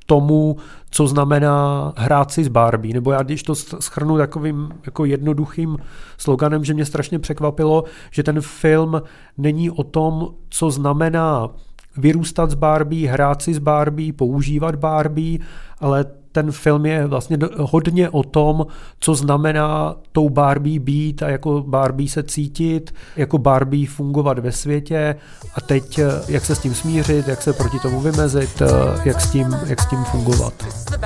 tomu, 0.06 0.56
co 0.94 1.06
znamená 1.06 1.92
hrát 1.96 2.30
si 2.30 2.44
s 2.44 2.48
Barbie. 2.48 2.94
Nebo 2.94 3.12
já 3.12 3.22
když 3.22 3.42
to 3.42 3.54
schrnu 3.54 4.16
takovým 4.18 4.68
jako 4.86 5.04
jednoduchým 5.04 5.78
sloganem, 6.18 6.64
že 6.64 6.74
mě 6.74 6.84
strašně 6.84 7.18
překvapilo, 7.18 7.84
že 8.10 8.22
ten 8.22 8.40
film 8.40 9.02
není 9.38 9.70
o 9.70 9.84
tom, 9.84 10.34
co 10.48 10.70
znamená 10.70 11.48
vyrůstat 11.96 12.50
s 12.50 12.54
Barbie, 12.54 13.10
hrát 13.10 13.42
si 13.42 13.54
s 13.54 13.58
Barbie, 13.58 14.12
používat 14.12 14.76
Barbie, 14.76 15.38
ale 15.80 16.04
ten 16.34 16.52
film 16.52 16.86
je 16.86 17.06
vlastně 17.06 17.38
hodně 17.58 18.10
o 18.10 18.22
tom, 18.22 18.66
co 19.00 19.14
znamená 19.14 19.96
tou 20.12 20.28
Barbie 20.28 20.80
být 20.80 21.22
a 21.22 21.28
jako 21.28 21.62
Barbie 21.66 22.08
se 22.08 22.22
cítit, 22.22 22.94
jako 23.16 23.38
Barbie 23.38 23.86
fungovat 23.86 24.38
ve 24.38 24.52
světě 24.52 25.16
a 25.54 25.60
teď 25.60 26.00
jak 26.28 26.44
se 26.44 26.54
s 26.54 26.58
tím 26.58 26.74
smířit, 26.74 27.28
jak 27.28 27.42
se 27.42 27.52
proti 27.52 27.78
tomu 27.78 28.00
vymezit, 28.00 28.62
jak 29.04 29.20
s 29.20 29.30
tím, 29.30 29.56
jak 29.66 29.80
s 29.80 29.86
tím 29.86 30.04
fungovat. 30.04 30.54
So 30.62 30.98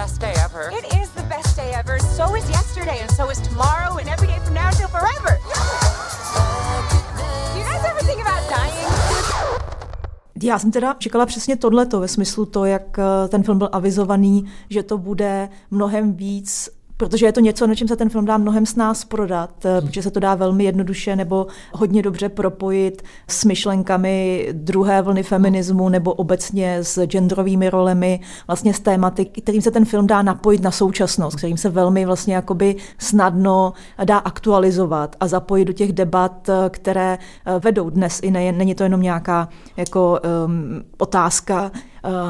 Já 10.42 10.58
jsem 10.58 10.70
teda 10.70 10.96
čekala 10.98 11.26
přesně 11.26 11.56
tohleto 11.56 12.00
ve 12.00 12.08
smyslu 12.08 12.46
to, 12.46 12.64
jak 12.64 12.98
eh, 12.98 13.28
ten 13.28 13.42
film 13.42 13.58
byl 13.58 13.68
avizovaný, 13.72 14.44
že 14.70 14.82
to 14.82 14.98
bude 14.98 15.48
mnohem 15.70 16.12
víc 16.12 16.77
protože 16.98 17.26
je 17.26 17.32
to 17.32 17.40
něco, 17.40 17.66
na 17.66 17.74
čem 17.74 17.88
se 17.88 17.96
ten 17.96 18.08
film 18.08 18.24
dá 18.24 18.38
mnohem 18.38 18.66
s 18.66 18.76
nás 18.76 19.04
prodat, 19.04 19.64
eh, 19.64 19.80
protože 19.80 20.02
se 20.02 20.10
to 20.10 20.20
dá 20.20 20.34
velmi 20.34 20.64
jednoduše 20.64 21.16
nebo 21.16 21.46
hodně 21.72 22.02
dobře 22.02 22.28
propojit 22.28 23.02
s 23.28 23.44
myšlenkami 23.44 24.48
druhé 24.52 25.02
vlny 25.02 25.22
feminismu 25.22 25.88
nebo 25.88 26.14
obecně 26.14 26.78
s 26.84 27.06
genderovými 27.06 27.70
rolemi, 27.70 28.20
vlastně 28.46 28.74
s 28.74 28.80
tématy, 28.80 29.24
kterým 29.24 29.62
se 29.62 29.70
ten 29.70 29.84
film 29.84 30.06
dá 30.06 30.22
napojit 30.22 30.62
na 30.62 30.70
současnost, 30.70 31.36
kterým 31.36 31.56
se 31.56 31.68
velmi 31.68 32.06
vlastně 32.06 32.34
jakoby 32.34 32.76
snadno 32.98 33.72
dá 34.04 34.18
aktualizovat 34.18 35.16
a 35.20 35.26
zapojit 35.26 35.64
do 35.64 35.72
těch 35.72 35.92
debat, 35.92 36.48
eh, 36.48 36.70
které 36.70 37.18
eh, 37.46 37.58
vedou 37.58 37.90
dnes. 37.90 38.20
I 38.22 38.30
ne, 38.30 38.52
není 38.52 38.74
to 38.74 38.82
jenom 38.82 39.02
nějaká 39.02 39.48
jako 39.76 40.20
um, 40.46 40.82
otázka 40.98 41.70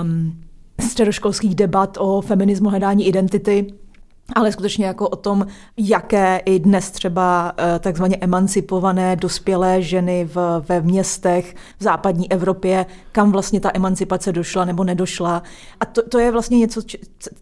um, 0.03 0.33
středoškolských 0.81 1.55
debat 1.55 1.97
o 2.01 2.21
feminismu, 2.21 2.71
hledání 2.71 3.07
identity, 3.07 3.67
ale 4.35 4.53
skutečně 4.53 4.87
jako 4.87 5.09
o 5.09 5.17
tom, 5.17 5.47
jaké 5.77 6.41
i 6.45 6.59
dnes 6.59 6.91
třeba 6.91 7.53
eh, 7.59 7.79
takzvaně 7.79 8.17
emancipované 8.21 9.17
dospělé 9.17 9.83
ženy 9.83 10.29
v, 10.35 10.65
ve 10.69 10.81
městech 10.81 11.55
v 11.79 11.83
západní 11.83 12.33
Evropě, 12.33 12.87
kam 13.13 13.33
vlastně 13.33 13.61
ta 13.61 13.71
emancipace 13.75 14.33
došla 14.33 14.65
nebo 14.65 14.85
nedošla. 14.85 15.43
A 15.81 15.85
to, 15.85 16.09
to 16.09 16.19
je 16.19 16.33
vlastně 16.33 16.59
něco, 16.59 16.83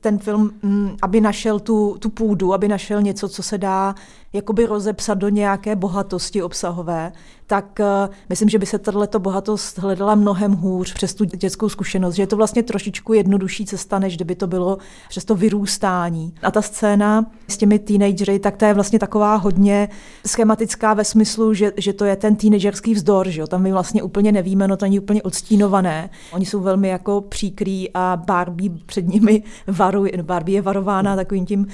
ten 0.01 0.19
film, 0.19 0.51
mm, 0.63 0.97
aby 1.03 1.21
našel 1.21 1.61
tu, 1.61 1.97
tu 1.99 2.09
půdu, 2.11 2.55
aby 2.55 2.69
našel 2.69 3.03
něco, 3.03 3.29
co 3.29 3.43
se 3.43 3.59
dá 3.59 3.95
jakoby 4.37 4.67
rozepsat 4.67 5.19
do 5.19 5.29
nějaké 5.29 5.77
bohatosti 5.77 6.43
obsahové, 6.43 7.13
tak 7.47 7.81
uh, 7.81 8.15
myslím, 8.29 8.49
že 8.49 8.59
by 8.59 8.67
se 8.67 8.79
tato 8.79 9.19
bohatost 9.19 9.79
hledala 9.79 10.15
mnohem 10.15 10.53
hůř 10.53 10.93
přes 10.93 11.15
tu 11.15 11.25
dětskou 11.25 11.69
zkušenost, 11.69 12.15
že 12.15 12.23
je 12.23 12.27
to 12.27 12.37
vlastně 12.37 12.63
trošičku 12.63 13.13
jednodušší 13.13 13.67
cesta, 13.67 13.99
než 13.99 14.17
kdyby 14.17 14.35
to 14.35 14.47
bylo 14.47 14.79
přes 15.09 15.25
to 15.25 15.35
vyrůstání. 15.35 16.35
A 16.43 16.51
ta 16.51 16.63
scéna 16.63 17.27
s 17.49 17.57
těmi 17.57 17.79
teenagery, 17.79 18.39
tak 18.39 18.57
ta 18.57 18.69
je 18.69 18.75
vlastně 18.75 18.99
taková 18.99 19.35
hodně 19.37 19.89
schematická 20.27 20.95
ve 20.95 21.05
smyslu, 21.05 21.55
že, 21.55 21.73
že 21.77 21.93
to 21.93 22.05
je 22.05 22.17
ten 22.17 22.37
teenagerský 22.37 22.95
vzdor, 22.95 23.29
že 23.29 23.41
jo? 23.41 23.47
tam 23.47 23.63
my 23.63 23.73
vlastně 23.73 24.03
úplně 24.03 24.33
nevíme, 24.33 24.69
no 24.69 24.77
to 24.77 24.85
není 24.85 25.01
úplně 25.01 25.23
odstínované. 25.23 26.11
Oni 26.33 26.47
jsou 26.47 26.61
velmi 26.61 26.89
jako 26.89 27.21
příkrý 27.21 27.91
a 27.95 28.23
Barbie 28.27 28.71
před 28.87 29.09
nimi 29.09 29.43
varuje, 29.67 30.13
Barbie 30.23 30.59
je 30.59 30.63
varována 30.63 31.17
takovým 31.17 31.47
tím 31.47 31.61
uh, 31.61 31.67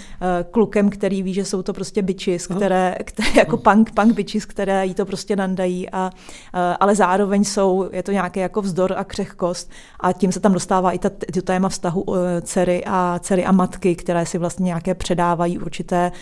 klukem, 0.50 0.90
který 0.90 1.22
ví, 1.22 1.34
že 1.34 1.44
jsou 1.44 1.62
to 1.62 1.72
prostě 1.72 2.02
bitches, 2.02 2.48
které, 2.56 2.96
které 3.04 3.28
jako 3.36 3.56
punk, 3.56 3.90
punk 3.94 4.14
bitches, 4.14 4.44
které 4.44 4.86
jí 4.86 4.94
to 4.94 5.06
prostě 5.06 5.36
nandají, 5.36 5.90
a, 5.90 6.10
a, 6.52 6.72
ale 6.72 6.94
zároveň 6.94 7.44
jsou, 7.44 7.88
je 7.92 8.02
to 8.02 8.12
nějaký 8.12 8.40
jako 8.40 8.62
vzdor 8.62 8.94
a 8.96 9.04
křehkost 9.04 9.70
a 10.00 10.12
tím 10.12 10.32
se 10.32 10.40
tam 10.40 10.52
dostává 10.52 10.92
i 10.92 10.98
ta, 10.98 11.10
to 11.34 11.42
téma 11.42 11.68
vztahu 11.68 12.04
dcery 12.42 12.82
a, 12.86 13.18
dcery 13.22 13.44
a 13.44 13.52
matky, 13.52 13.94
které 13.94 14.26
si 14.26 14.38
vlastně 14.38 14.64
nějaké 14.64 14.94
předávají 14.94 15.58
určité 15.58 16.12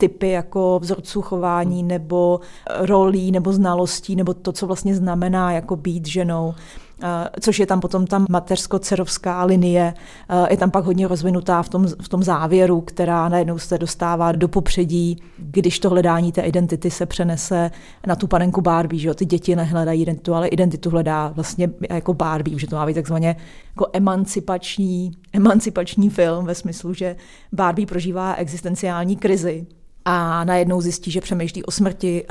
typy 0.00 0.30
jako 0.30 0.78
vzorců 0.82 1.22
chování 1.22 1.82
nebo 1.82 2.40
rolí 2.78 3.30
nebo 3.30 3.52
znalostí 3.52 4.16
nebo 4.16 4.34
to, 4.34 4.52
co 4.52 4.66
vlastně 4.66 4.94
znamená 4.94 5.52
jako 5.52 5.76
být 5.76 6.06
ženou. 6.06 6.54
Eh, 7.02 7.28
což 7.40 7.58
je 7.58 7.66
tam 7.66 7.80
potom 7.80 8.06
tam 8.06 8.26
mateřsko-cerovská 8.30 9.44
linie, 9.44 9.94
eh, 10.28 10.46
je 10.50 10.56
tam 10.56 10.70
pak 10.70 10.84
hodně 10.84 11.08
rozvinutá 11.08 11.62
v 11.62 11.68
tom, 11.68 11.86
v 12.02 12.08
tom 12.08 12.22
závěru, 12.22 12.80
která 12.80 13.28
najednou 13.28 13.58
se 13.58 13.78
dostává 13.78 14.32
do 14.32 14.48
popředí, 14.48 15.22
když 15.38 15.78
to 15.78 15.90
hledání 15.90 16.32
té 16.32 16.42
identity 16.42 16.90
se 16.90 17.06
přenese 17.06 17.70
na 18.06 18.16
tu 18.16 18.26
panenku 18.26 18.60
Barbie, 18.60 19.00
že 19.00 19.08
jo? 19.08 19.14
ty 19.14 19.24
děti 19.24 19.56
nehledají 19.56 20.02
identitu, 20.02 20.34
ale 20.34 20.48
identitu 20.48 20.90
hledá 20.90 21.28
vlastně 21.28 21.70
jako 21.90 22.14
Barbie, 22.14 22.58
že 22.58 22.66
to 22.66 22.76
má 22.76 22.86
být 22.86 22.94
takzvaně 22.94 23.36
jako 23.68 23.86
emancipační, 23.92 25.12
emancipační 25.32 26.10
film 26.10 26.44
ve 26.44 26.54
smyslu, 26.54 26.94
že 26.94 27.16
Barbie 27.52 27.86
prožívá 27.86 28.34
existenciální 28.34 29.16
krizi, 29.16 29.66
a 30.04 30.44
najednou 30.44 30.80
zjistí, 30.80 31.10
že 31.10 31.20
přemýšlí 31.20 31.64
o 31.64 31.70
smrti 31.70 32.26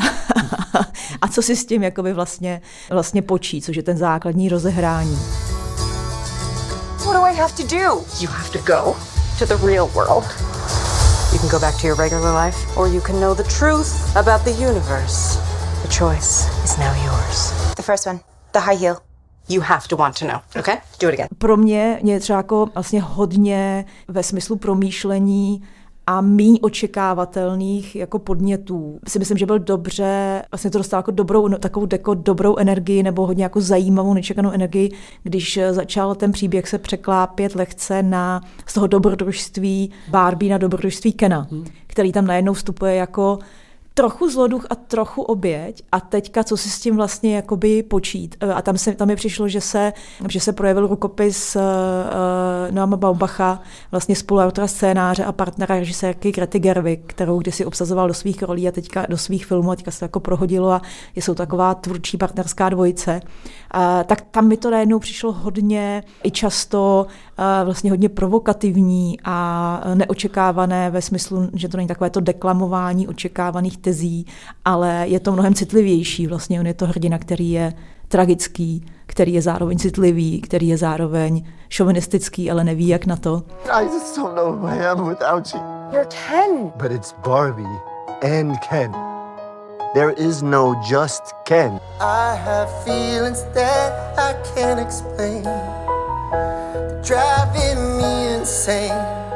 a 1.21 1.27
co 1.27 1.41
si 1.41 1.55
s 1.55 1.65
tím 1.65 1.83
jakoby 1.83 2.13
vlastně, 2.13 2.61
vlastně 2.89 3.21
počí, 3.21 3.61
což 3.61 3.77
je 3.77 3.83
ten 3.83 3.97
základní 3.97 4.49
rozehrání. 4.49 5.19
What 7.05 7.13
do 7.13 7.23
I 7.23 7.35
have 7.35 7.53
to 7.53 7.63
do? 7.63 8.03
You 8.21 8.29
have 8.29 8.49
to 8.51 8.59
go 8.59 8.95
to 9.39 9.45
the 9.45 9.65
real 9.65 9.87
world. 9.87 10.25
You 11.33 11.39
can 11.39 11.49
go 11.49 11.59
back 11.59 11.81
to 11.81 11.87
your 11.87 11.97
regular 11.97 12.45
life, 12.45 12.57
or 12.75 12.87
you 12.87 13.01
can 13.01 13.19
know 13.19 13.35
the 13.35 13.43
truth 13.43 14.15
about 14.15 14.43
the 14.43 14.51
universe. 14.51 15.39
The 15.81 15.87
choice 15.87 16.49
is 16.63 16.77
now 16.77 16.93
yours. 17.05 17.51
The 17.75 17.83
first 17.83 18.07
one, 18.07 18.19
the 18.51 18.59
high 18.59 18.77
heel. 18.77 18.97
You 19.49 19.61
have 19.61 19.87
to 19.87 19.95
want 19.95 20.17
to 20.19 20.25
know. 20.25 20.41
Okay? 20.55 20.77
Do 20.99 21.07
it 21.09 21.13
again. 21.13 21.27
Pro 21.37 21.57
mě 21.57 21.99
je 22.03 22.19
třeba 22.19 22.37
jako 22.37 22.69
vlastně 22.73 23.01
hodně 23.01 23.85
ve 24.07 24.23
smyslu 24.23 24.55
promýšlení 24.55 25.63
a 26.09 26.21
méně 26.21 26.59
očekávatelných 26.61 27.95
jako 27.95 28.19
podnětů. 28.19 28.99
Si 29.07 29.19
myslím, 29.19 29.37
že 29.37 29.45
byl 29.45 29.59
dobře, 29.59 30.41
vlastně 30.51 30.71
to 30.71 30.77
dostal 30.77 30.97
jako 30.97 31.11
dobrou, 31.11 31.47
no, 31.47 31.57
takovou 31.57 31.87
jako 31.91 32.13
dobrou 32.13 32.57
energii 32.57 33.03
nebo 33.03 33.25
hodně 33.25 33.43
jako 33.43 33.61
zajímavou, 33.61 34.13
nečekanou 34.13 34.51
energii, 34.51 34.91
když 35.23 35.59
začal 35.71 36.15
ten 36.15 36.31
příběh 36.31 36.67
se 36.67 36.77
překlápět 36.77 37.55
lehce 37.55 38.03
na 38.03 38.41
z 38.65 38.73
toho 38.73 38.87
dobrodružství 38.87 39.91
Barbie 40.09 40.51
na 40.51 40.57
dobrodružství 40.57 41.13
Kena, 41.13 41.47
hmm. 41.51 41.65
který 41.87 42.11
tam 42.11 42.25
najednou 42.25 42.53
vstupuje 42.53 42.95
jako 42.95 43.39
trochu 43.93 44.29
zloduch 44.29 44.65
a 44.69 44.75
trochu 44.75 45.21
oběť 45.21 45.83
a 45.91 45.99
teďka, 45.99 46.43
co 46.43 46.57
si 46.57 46.69
s 46.69 46.79
tím 46.79 46.95
vlastně 46.95 47.35
jakoby 47.35 47.83
počít. 47.83 48.35
E, 48.39 48.53
a 48.53 48.61
tam, 48.61 48.77
se, 48.77 48.95
tam 48.95 49.07
mi 49.07 49.15
přišlo, 49.15 49.47
že 49.47 49.61
se, 49.61 49.93
že 50.29 50.39
se 50.39 50.53
projevil 50.53 50.87
rukopis 50.87 51.55
uh, 51.55 51.61
Noama 52.71 52.97
Baubacha, 52.97 53.61
vlastně 53.91 54.15
spoluautora 54.15 54.67
scénáře 54.67 55.25
a 55.25 55.31
partnera 55.31 55.75
režisérky 55.75 56.31
Grety 56.31 56.59
Gerwig, 56.59 57.01
kterou 57.07 57.39
kdysi 57.39 57.65
obsazoval 57.65 58.07
do 58.07 58.13
svých 58.13 58.43
rolí 58.43 58.67
a 58.67 58.71
teďka 58.71 59.05
do 59.09 59.17
svých 59.17 59.45
filmů 59.45 59.71
a 59.71 59.75
teďka 59.75 59.91
se 59.91 59.99
to 59.99 60.05
jako 60.05 60.19
prohodilo 60.19 60.71
a 60.71 60.81
jsou 61.15 61.35
taková 61.35 61.75
tvůrčí 61.75 62.17
partnerská 62.17 62.69
dvojice. 62.69 63.21
Uh, 63.75 63.81
tak 64.05 64.21
tam 64.21 64.47
mi 64.47 64.57
to 64.57 64.71
najednou 64.71 64.99
přišlo 64.99 65.31
hodně 65.31 66.03
i 66.23 66.31
často 66.31 67.07
uh, 67.39 67.45
vlastně 67.65 67.89
hodně 67.89 68.09
provokativní 68.09 69.19
a 69.23 69.81
neočekávané 69.93 70.89
ve 70.89 71.01
smyslu, 71.01 71.49
že 71.53 71.67
to 71.67 71.77
není 71.77 71.87
takové 71.87 72.09
to 72.09 72.19
deklamování 72.19 73.07
očekávaných 73.07 73.77
tezí, 73.79 74.25
ale 74.65 75.03
je 75.07 75.19
to 75.19 75.31
mnohem 75.31 75.53
citlivější. 75.53 76.27
Vlastně 76.27 76.59
on 76.59 76.67
je 76.67 76.73
to 76.73 76.85
hrdina, 76.85 77.17
který 77.17 77.51
je 77.51 77.73
tragický, 78.07 78.85
který 79.05 79.33
je 79.33 79.41
zároveň 79.41 79.77
citlivý, 79.77 80.41
který 80.41 80.67
je 80.67 80.77
zároveň 80.77 81.43
šovinistický, 81.69 82.51
ale 82.51 82.63
neví, 82.63 82.87
jak 82.87 83.05
na 83.05 83.15
to. 83.15 83.43
I 83.71 83.85
just 83.85 84.17
don't 84.17 84.35
know 84.35 84.55
who 84.55 84.67
I 84.67 84.85
am 84.85 85.09
without 85.09 85.53
you. 85.53 85.61
You're 85.91 86.09
Ken. 86.27 86.71
But 86.75 86.91
it's 86.91 87.15
Barbie 87.25 87.79
and 88.21 88.57
Ken. 88.69 88.91
There 89.93 90.13
is 90.17 90.41
no 90.41 90.75
just 90.89 91.33
Ken. 91.45 91.79
I 91.99 92.35
have 92.35 92.69
feelings 92.83 93.43
that 93.53 94.19
I 94.19 94.33
can't 94.55 94.79
explain. 94.79 95.43
Driving 97.01 97.97
me 97.97 98.35
insane. 98.35 99.28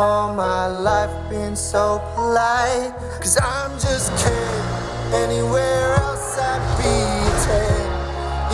All 0.00 0.34
my 0.34 0.66
life 0.88 1.14
been 1.28 1.56
so 1.56 2.00
polite. 2.14 2.92
Cause 3.20 3.36
I'm 3.36 3.72
just 3.72 4.08
Ken, 4.22 4.62
anywhere 5.24 5.94
else 6.04 6.38
I'd 6.40 6.64
be 6.80 6.96
ten. 7.44 7.86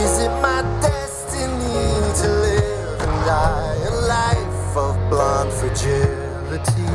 Is 0.05 0.19
it 0.25 0.33
my 0.43 0.61
destiny 0.83 1.87
to 2.21 2.29
live 2.47 3.01
and 3.05 3.15
die 3.27 3.79
a 3.91 3.95
life 4.15 4.77
of 4.77 4.95
blonde 5.11 5.53
fragility? 5.53 6.87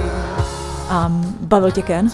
Um, 0.89 1.35
bavil 1.41 1.71
tě 1.71 1.81
Ken? 1.81 2.09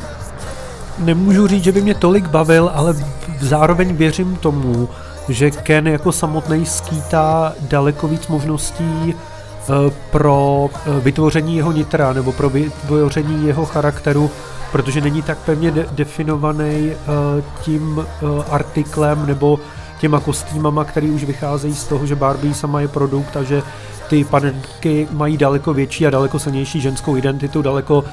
Nemůžu 0.97 1.47
říct, 1.47 1.63
že 1.63 1.71
by 1.71 1.81
mě 1.81 1.95
tolik 1.95 2.27
bavil, 2.27 2.71
ale 2.73 2.95
zároveň 3.39 3.95
věřím 3.95 4.35
tomu, 4.35 4.89
že 5.29 5.51
Ken 5.51 5.87
jako 5.87 6.11
samotný 6.11 6.65
skýtá 6.65 7.53
daleko 7.61 8.07
víc 8.07 8.27
možností 8.27 9.15
pro 10.11 10.69
eh, 10.73 10.99
vytvoření 10.99 11.57
jeho 11.57 11.71
nitra 11.71 12.13
nebo 12.13 12.31
pro 12.31 12.49
vytvoření 12.49 13.47
jeho 13.47 13.65
charakteru, 13.65 14.31
protože 14.71 15.01
není 15.01 15.21
tak 15.21 15.37
pevně 15.37 15.71
de- 15.71 15.87
definovaný 15.91 16.91
eh, 16.91 16.95
tím 17.61 18.05
artiklem 18.49 19.25
nebo 19.25 19.59
těma 19.99 20.19
kostýmama, 20.19 20.83
který 20.83 21.09
už 21.09 21.23
vycházejí 21.23 21.75
z 21.75 21.83
toho, 21.83 22.05
že 22.05 22.15
Barbie 22.15 22.53
sama 22.53 22.81
je 22.81 22.87
produkt 22.87 23.37
a 23.37 23.43
že 23.43 23.63
ty 24.09 24.23
panenky 24.23 25.07
mají 25.11 25.37
daleko 25.37 25.73
větší 25.73 26.07
a 26.07 26.09
daleko 26.09 26.39
silnější 26.39 26.81
ženskou 26.81 27.17
identitu, 27.17 27.61
daleko 27.61 28.03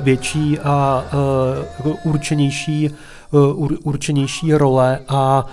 větší 0.00 0.58
a 0.58 1.04
určenější, 2.04 2.90
určenější 3.84 4.54
role. 4.54 4.98
A 5.08 5.46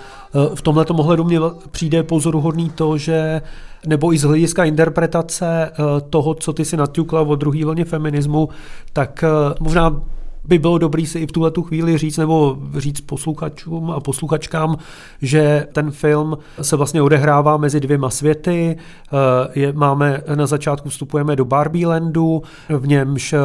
v 0.54 0.62
tomhle 0.62 0.84
ohledu 0.84 1.24
mě 1.24 1.38
přijde 1.70 2.02
pozoruhodný 2.02 2.70
to, 2.70 2.98
že 2.98 3.42
nebo 3.86 4.12
i 4.12 4.18
z 4.18 4.22
hlediska 4.22 4.64
interpretace 4.64 5.70
toho, 6.10 6.34
co 6.34 6.52
ty 6.52 6.64
si 6.64 6.76
naťukla 6.76 7.20
o 7.20 7.34
druhý 7.34 7.64
vlně 7.64 7.84
feminismu, 7.84 8.48
tak 8.92 9.24
možná 9.60 10.00
by 10.44 10.58
bylo 10.58 10.78
dobrý 10.78 11.06
si 11.06 11.18
i 11.18 11.26
v 11.26 11.32
tuhle 11.32 11.50
tu 11.50 11.62
chvíli 11.62 11.98
říct, 11.98 12.18
nebo 12.18 12.58
říct 12.76 13.00
posluchačům 13.00 13.90
a 13.90 14.00
posluchačkám, 14.00 14.76
že 15.22 15.66
ten 15.72 15.90
film 15.90 16.38
se 16.62 16.76
vlastně 16.76 17.02
odehrává 17.02 17.56
mezi 17.56 17.80
dvěma 17.80 18.10
světy. 18.10 18.76
Eh, 18.76 19.60
je, 19.60 19.72
máme 19.72 20.22
na 20.34 20.46
začátku 20.46 20.88
vstupujeme 20.88 21.36
do 21.36 21.44
Barbie 21.44 21.86
Landu, 21.86 22.42
v 22.68 22.86
němž 22.86 23.32
eh, 23.32 23.38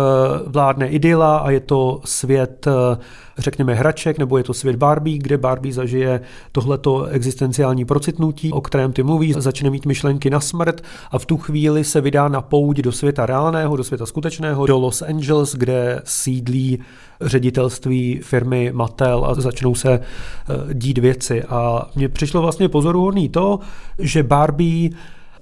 vládne 0.48 0.88
idyla 0.88 1.38
a 1.38 1.50
je 1.50 1.60
to 1.60 2.02
svět 2.06 2.68
eh, 2.68 2.98
řekněme, 3.40 3.74
hraček, 3.74 4.18
nebo 4.18 4.38
je 4.38 4.44
to 4.44 4.54
svět 4.54 4.76
Barbie, 4.76 5.18
kde 5.18 5.38
Barbie 5.38 5.74
zažije 5.74 6.22
tohleto 6.52 7.06
existenciální 7.06 7.86
procitnutí, 7.86 8.52
o 8.52 8.62
kterém 8.62 8.94
ty 8.94 9.04
mluvíš, 9.04 9.36
začne 9.36 9.70
mít 9.70 9.86
myšlenky 9.86 10.30
na 10.30 10.40
smrt 10.40 10.82
a 11.12 11.20
v 11.20 11.26
tu 11.26 11.38
chvíli 11.38 11.84
se 11.84 12.02
vydá 12.02 12.28
na 12.28 12.42
pouť 12.42 12.78
do 12.78 12.92
světa 12.92 13.26
reálného, 13.26 13.76
do 13.76 13.84
světa 13.84 14.06
skutečného, 14.06 14.66
do 14.66 14.80
Los 14.80 15.02
Angeles, 15.02 15.56
kde 15.56 16.02
sídlí 16.04 16.80
ředitelství 17.22 18.20
firmy 18.24 18.72
Mattel 18.74 19.26
a 19.26 19.34
začnou 19.34 19.76
se 19.76 19.92
eh, 19.92 20.74
dít 20.74 20.98
věci. 20.98 21.44
A 21.44 21.90
mně 21.96 22.10
přišlo 22.10 22.42
vlastně 22.42 22.70
pozoruhodný 22.70 23.30
to, 23.30 23.60
že 24.00 24.24
Barbie 24.24 24.90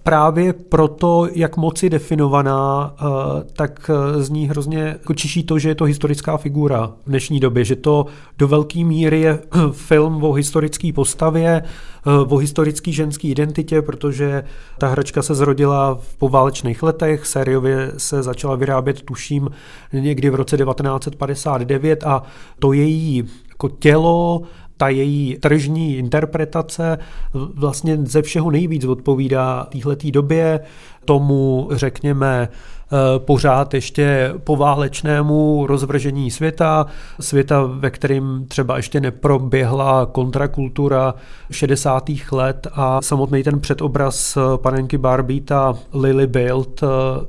právě 0.07 0.53
proto, 0.53 1.27
jak 1.33 1.57
moc 1.57 1.83
je 1.83 1.89
definovaná, 1.89 2.95
eh, 2.99 3.03
tak 3.53 3.91
eh, 3.93 4.23
z 4.23 4.29
ní 4.29 4.47
hrozně 4.49 4.79
jako 4.79 5.13
čiší 5.13 5.43
to, 5.43 5.59
že 5.59 5.69
je 5.69 5.75
to 5.75 5.83
historická 5.83 6.37
figura 6.37 6.91
v 7.05 7.09
dnešní 7.09 7.39
době, 7.39 7.65
že 7.65 7.75
to 7.75 8.05
do 8.37 8.47
velké 8.47 8.83
míry 8.83 9.21
je 9.21 9.39
film 9.71 10.23
o 10.23 10.33
historické 10.33 10.93
postavě, 10.93 11.63
eh, 11.63 12.09
o 12.29 12.37
historické 12.37 12.91
ženské 12.91 13.27
identitě, 13.27 13.81
protože 13.81 14.43
ta 14.77 14.87
hračka 14.87 15.21
se 15.21 15.35
zrodila 15.35 15.95
v 16.01 16.15
poválečných 16.17 16.83
letech, 16.83 17.25
sériově 17.25 17.91
se 17.97 18.23
začala 18.23 18.55
vyrábět, 18.55 19.01
tuším, 19.01 19.49
někdy 19.93 20.29
v 20.29 20.35
roce 20.35 20.57
1959 20.57 22.03
a 22.03 22.23
to 22.59 22.73
její 22.73 23.23
jako 23.49 23.69
tělo 23.69 24.41
ta 24.77 24.89
její 24.89 25.38
tržní 25.39 25.98
interpretace 25.98 26.98
vlastně 27.34 27.98
ze 28.01 28.22
všeho 28.22 28.51
nejvíc 28.51 28.86
odpovídá 28.86 29.67
téhletý 29.72 30.12
době, 30.12 30.60
tomu, 31.05 31.69
řekněme, 31.72 32.50
eh, 32.50 33.19
pořád 33.19 33.74
ještě 33.74 34.34
poválečnému 34.43 35.67
rozvržení 35.67 36.31
světa, 36.31 36.86
světa, 37.19 37.63
ve 37.63 37.89
kterém 37.89 38.46
třeba 38.48 38.77
ještě 38.77 39.00
neproběhla 39.00 40.06
kontrakultura 40.06 41.15
60. 41.51 42.32
let 42.32 42.67
a 42.73 43.01
samotný 43.01 43.43
ten 43.43 43.60
předobraz 43.60 44.38
panenky 44.56 44.97
Barbie, 44.97 45.41
ta 45.41 45.78
Lily 45.93 46.28
Bild, 46.28 46.84
eh, 46.84 46.88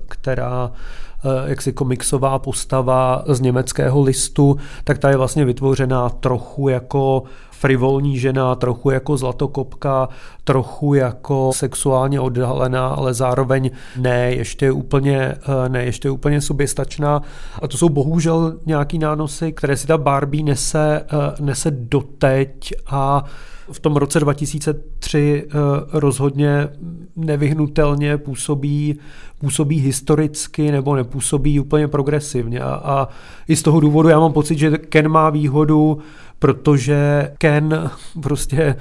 která 0.09 0.70
Eh, 0.70 1.08
jaksi 1.46 1.72
komiksová 1.72 2.38
postava 2.38 3.24
z 3.26 3.40
německého 3.40 4.02
listu, 4.02 4.57
tak 4.85 4.98
ta 4.98 5.11
je 5.11 5.16
vlastně 5.16 5.44
vytvořená 5.44 6.09
trochu 6.09 6.68
jako 6.68 7.22
frivolní 7.50 8.18
žena, 8.18 8.54
trochu 8.54 8.90
jako 8.90 9.16
zlatokopka, 9.16 10.09
trochu 10.44 10.94
jako 10.94 11.50
sexuálně 11.54 12.20
odhalená, 12.20 12.88
ale 12.88 13.14
zároveň 13.14 13.70
ne 13.96 14.31
ještě 14.33 14.72
úplně, 14.72 15.18
eh, 15.18 15.68
ne 15.68 15.85
ještě 15.85 16.11
úplně 16.11 16.40
soběstačná. 16.40 17.22
A 17.62 17.68
to 17.68 17.76
jsou 17.76 17.88
bohužel 17.88 18.59
nějaký 18.66 18.98
nánosy, 18.98 19.52
které 19.52 19.76
si 19.76 19.87
ta 19.87 19.98
Barbie 19.98 20.44
nese, 20.44 21.02
eh, 21.02 21.35
nese 21.40 21.70
doteď 21.70 22.72
a 22.87 23.24
v 23.72 23.81
tom 23.81 23.96
roce 23.96 24.20
2003 24.20 25.44
eh, 25.46 25.50
rozhodně 25.92 26.68
nevyhnutelně 27.16 28.18
působí, 28.18 28.98
působí 29.38 29.78
historicky 29.78 30.72
nebo 30.72 30.96
nepůsobí 30.96 31.61
úplně 31.61 31.88
progresivně. 31.88 32.61
A, 32.61 32.81
a 32.85 33.09
i 33.48 33.57
z 33.57 33.62
toho 33.62 33.81
důvodu 33.81 34.09
já 34.09 34.20
mám 34.20 34.33
pocit, 34.33 34.59
že 34.59 34.70
Ken 34.70 35.09
má 35.09 35.31
výhodu, 35.31 35.98
protože 36.38 37.31
Ken 37.38 37.90
prostě, 38.22 38.76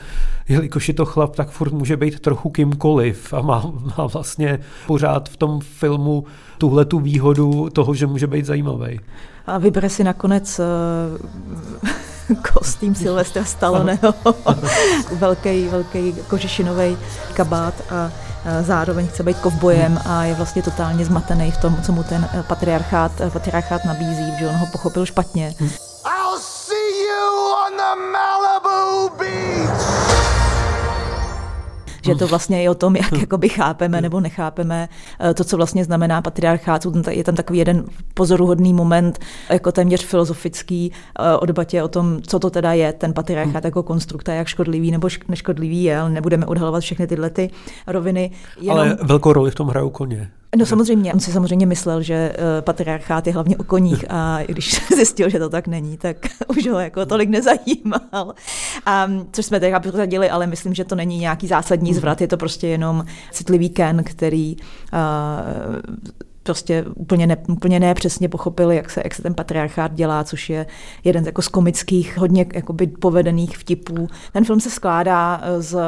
jelikož 0.49 0.87
je 0.87 0.93
to 0.93 1.05
chlap, 1.05 1.35
tak 1.35 1.49
furt 1.49 1.73
může 1.73 1.97
být 1.97 2.19
trochu 2.19 2.49
kýmkoliv 2.49 3.33
a 3.33 3.41
má, 3.41 3.73
má 3.97 4.07
vlastně 4.07 4.59
pořád 4.87 5.29
v 5.29 5.37
tom 5.37 5.59
filmu 5.59 6.23
tuhle 6.57 6.85
tu 6.85 6.99
výhodu 6.99 7.69
toho, 7.69 7.93
že 7.93 8.07
může 8.07 8.27
být 8.27 8.45
zajímavý. 8.45 8.99
A 9.47 9.57
vybere 9.57 9.89
si 9.89 10.03
nakonec 10.03 10.59
uh 10.59 12.16
kostým 12.53 12.95
Silvestra 12.95 13.45
Stalloneho, 13.45 14.13
velký, 15.11 15.67
velký 15.67 16.15
kožešinový 16.27 16.97
kabát 17.33 17.73
a 17.89 18.11
zároveň 18.61 19.07
chce 19.07 19.23
být 19.23 19.39
kovbojem 19.39 19.99
a 20.05 20.23
je 20.23 20.33
vlastně 20.33 20.61
totálně 20.61 21.05
zmatený 21.05 21.51
v 21.51 21.57
tom, 21.57 21.77
co 21.81 21.91
mu 21.91 22.03
ten 22.03 22.29
patriarchát, 22.47 23.11
patriarchát 23.33 23.85
nabízí, 23.85 24.33
že 24.39 24.47
on 24.47 24.55
ho 24.55 24.65
pochopil 24.65 25.05
špatně. 25.05 25.53
I'll 25.59 26.39
see 26.39 27.03
you 27.07 27.27
on 27.65 27.77
the 27.77 27.95
Malibu 28.11 29.15
Beach 29.17 30.16
že 32.07 32.15
to 32.15 32.27
vlastně 32.27 32.61
je 32.61 32.69
o 32.69 32.75
tom, 32.75 32.95
jak 32.95 33.11
jakoby 33.11 33.49
chápeme 33.49 34.01
nebo 34.01 34.19
nechápeme 34.19 34.89
eh, 35.19 35.33
to, 35.33 35.43
co 35.43 35.57
vlastně 35.57 35.83
znamená 35.83 36.21
patriarchát. 36.21 36.81
Je 37.11 37.23
tam 37.23 37.35
takový 37.35 37.59
jeden 37.59 37.83
pozoruhodný 38.13 38.73
moment, 38.73 39.19
jako 39.49 39.71
téměř 39.71 40.05
filozofický, 40.05 40.91
eh, 41.19 41.37
o 41.37 41.45
debatě 41.45 41.83
o 41.83 41.87
tom, 41.87 42.21
co 42.21 42.39
to 42.39 42.49
teda 42.49 42.73
je 42.73 42.93
ten 42.93 43.13
patriarchát 43.13 43.65
jako 43.65 43.83
konstrukta, 43.83 44.33
jak 44.33 44.47
škodlivý 44.47 44.91
nebo 44.91 45.07
neškodlivý 45.27 45.83
je, 45.83 45.99
ale 45.99 46.09
nebudeme 46.09 46.45
odhalovat 46.45 46.83
všechny 46.83 47.07
tyhle 47.07 47.29
ty 47.29 47.49
roviny. 47.87 48.31
Jenom... 48.61 48.79
Ale 48.79 48.97
velkou 49.03 49.33
roli 49.33 49.51
v 49.51 49.55
tom 49.55 49.67
hrajou 49.67 49.89
koně. 49.89 50.29
No 50.57 50.65
samozřejmě, 50.65 51.13
on 51.13 51.19
si 51.19 51.31
samozřejmě 51.31 51.65
myslel, 51.65 52.01
že 52.01 52.33
uh, 52.37 52.43
patriarchát 52.61 53.27
je 53.27 53.33
hlavně 53.33 53.57
o 53.57 53.63
koních 53.63 54.05
a 54.09 54.39
když 54.47 54.81
zjistil, 54.95 55.29
že 55.29 55.39
to 55.39 55.49
tak 55.49 55.67
není, 55.67 55.97
tak 55.97 56.17
už 56.47 56.67
ho 56.67 56.79
jako 56.79 57.05
tolik 57.05 57.29
nezajímal. 57.29 58.33
A, 58.85 59.07
což 59.31 59.45
jsme 59.45 59.59
teda 59.59 59.79
prozadili, 59.79 60.29
ale 60.29 60.47
myslím, 60.47 60.73
že 60.73 60.83
to 60.85 60.95
není 60.95 61.17
nějaký 61.17 61.47
zásadní 61.47 61.93
zvrat, 61.93 62.21
je 62.21 62.27
to 62.27 62.37
prostě 62.37 62.67
jenom 62.67 63.05
citlivý 63.31 63.69
Ken, 63.69 64.03
který 64.03 64.55
uh, 64.55 65.81
prostě 66.43 66.85
úplně, 66.95 67.27
ne, 67.27 67.37
úplně 67.47 67.79
ne 67.79 67.93
přesně 67.93 68.29
pochopili, 68.29 68.75
jak 68.75 68.89
se, 68.89 69.01
jak 69.03 69.15
se 69.15 69.21
ten 69.21 69.33
patriarchát 69.33 69.93
dělá, 69.93 70.23
což 70.23 70.49
je 70.49 70.65
jeden 71.03 71.23
z, 71.23 71.25
jako 71.27 71.41
z 71.41 71.47
komických, 71.47 72.17
hodně 72.17 72.45
jakoby 72.53 72.87
povedených 72.87 73.57
vtipů. 73.57 74.07
Ten 74.33 74.45
film 74.45 74.59
se 74.59 74.69
skládá 74.69 75.41
z 75.59 75.79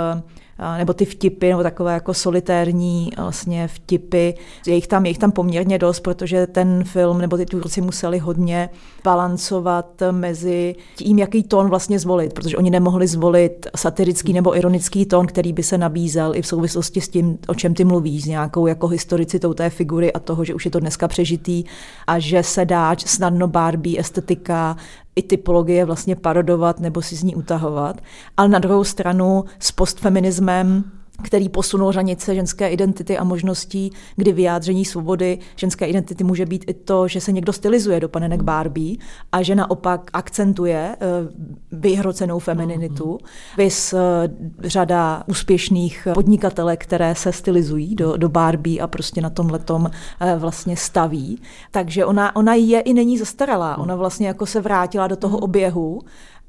nebo 0.77 0.93
ty 0.93 1.05
vtipy, 1.05 1.49
nebo 1.49 1.63
takové 1.63 1.93
jako 1.93 2.13
solitérní 2.13 3.09
vlastně 3.17 3.67
vtipy. 3.67 4.33
Je 4.67 4.75
jich 4.75 4.87
tam, 4.87 5.05
je 5.05 5.09
jich 5.09 5.17
tam 5.17 5.31
poměrně 5.31 5.79
dost, 5.79 5.99
protože 5.99 6.47
ten 6.47 6.83
film 6.83 7.17
nebo 7.17 7.37
ty 7.37 7.45
tvůrci 7.45 7.81
museli 7.81 8.17
hodně 8.17 8.69
balancovat 9.03 10.01
mezi 10.11 10.75
tím, 10.95 11.19
jaký 11.19 11.43
tón 11.43 11.69
vlastně 11.69 11.99
zvolit, 11.99 12.33
protože 12.33 12.57
oni 12.57 12.69
nemohli 12.69 13.07
zvolit 13.07 13.67
satirický 13.75 14.33
nebo 14.33 14.57
ironický 14.57 15.05
tón, 15.05 15.27
který 15.27 15.53
by 15.53 15.63
se 15.63 15.77
nabízel 15.77 16.35
i 16.35 16.41
v 16.41 16.47
souvislosti 16.47 17.01
s 17.01 17.09
tím, 17.09 17.37
o 17.47 17.53
čem 17.53 17.73
ty 17.73 17.85
mluvíš, 17.85 18.23
s 18.23 18.27
nějakou 18.27 18.67
jako 18.67 18.87
historicitou 18.87 19.53
té 19.53 19.69
figury 19.69 20.13
a 20.13 20.19
toho, 20.19 20.45
že 20.45 20.53
už 20.53 20.65
je 20.65 20.71
to 20.71 20.79
dneska 20.79 21.07
přežitý 21.07 21.63
a 22.07 22.19
že 22.19 22.43
se 22.43 22.65
dá 22.65 22.95
snadno 23.05 23.47
Barbie 23.47 23.99
estetika 23.99 24.75
i 25.19 25.21
typologie 25.21 25.85
vlastně 25.85 26.15
parodovat 26.15 26.79
nebo 26.79 27.01
si 27.01 27.15
z 27.15 27.23
ní 27.23 27.35
utahovat. 27.35 28.01
Ale 28.37 28.49
na 28.49 28.59
druhou 28.59 28.83
stranu 28.83 29.43
s 29.59 29.71
postfeminismem 29.71 30.83
který 31.23 31.49
posunul 31.49 31.91
hranice 31.91 32.35
ženské 32.35 32.69
identity 32.69 33.17
a 33.17 33.23
možností, 33.23 33.91
kdy 34.15 34.33
vyjádření 34.33 34.85
svobody 34.85 35.39
ženské 35.55 35.85
identity 35.85 36.23
může 36.23 36.45
být 36.45 36.65
i 36.67 36.73
to, 36.73 37.07
že 37.07 37.21
se 37.21 37.31
někdo 37.31 37.53
stylizuje 37.53 37.99
do 37.99 38.09
panenek 38.09 38.41
Barbie 38.41 38.97
a 39.31 39.41
že 39.41 39.55
naopak 39.55 40.09
akcentuje 40.13 40.95
eh, 40.95 40.97
vyhrocenou 41.71 42.39
femininitu. 42.39 43.17
Vys 43.57 43.93
eh, 43.93 43.99
řada 44.59 45.23
úspěšných 45.27 46.07
podnikatelek, 46.13 46.83
které 46.83 47.15
se 47.15 47.31
stylizují 47.31 47.95
do, 47.95 48.17
do 48.17 48.29
Barbie 48.29 48.81
a 48.81 48.87
prostě 48.87 49.21
na 49.21 49.29
tom 49.29 49.49
letom 49.49 49.89
eh, 50.19 50.35
vlastně 50.37 50.77
staví. 50.77 51.41
Takže 51.71 52.05
ona, 52.05 52.35
ona 52.35 52.53
je 52.53 52.79
i 52.79 52.93
není 52.93 53.17
zastaralá. 53.17 53.77
Ona 53.77 53.95
vlastně 53.95 54.27
jako 54.27 54.45
se 54.45 54.61
vrátila 54.61 55.07
do 55.07 55.15
toho 55.15 55.37
oběhu 55.37 56.01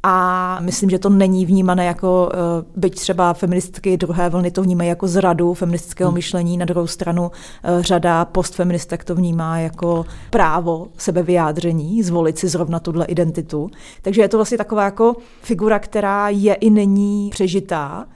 a 0.02 0.58
myslím, 0.60 0.90
že 0.90 0.98
to 0.98 1.08
není 1.08 1.46
vnímané 1.46 1.84
jako, 1.84 2.30
eh, 2.32 2.36
byť 2.76 2.94
třeba 2.94 3.32
feministky 3.32 3.96
druhé 3.96 4.28
vlny 4.28 4.50
to 4.50 4.62
vnímají 4.62 4.88
jako 4.88 5.08
zradu 5.08 5.54
feministického 5.54 6.10
hmm. 6.10 6.14
myšlení, 6.14 6.56
na 6.56 6.64
druhou 6.64 6.86
stranu 6.86 7.30
eh, 7.64 7.82
řada 7.82 8.24
postfeministek 8.24 9.04
to 9.04 9.14
vnímá 9.14 9.58
jako 9.58 10.06
právo 10.30 10.88
sebevyjádření, 10.96 12.02
zvolit 12.02 12.38
si 12.38 12.48
zrovna 12.48 12.78
tuhle 12.78 13.04
identitu. 13.04 13.70
Takže 14.02 14.22
je 14.22 14.28
to 14.28 14.38
vlastně 14.38 14.58
taková 14.58 14.84
jako 14.84 15.16
figura, 15.42 15.78
která 15.78 16.28
je 16.28 16.54
i 16.54 16.70
není 16.70 17.30
přežitá. 17.30 18.06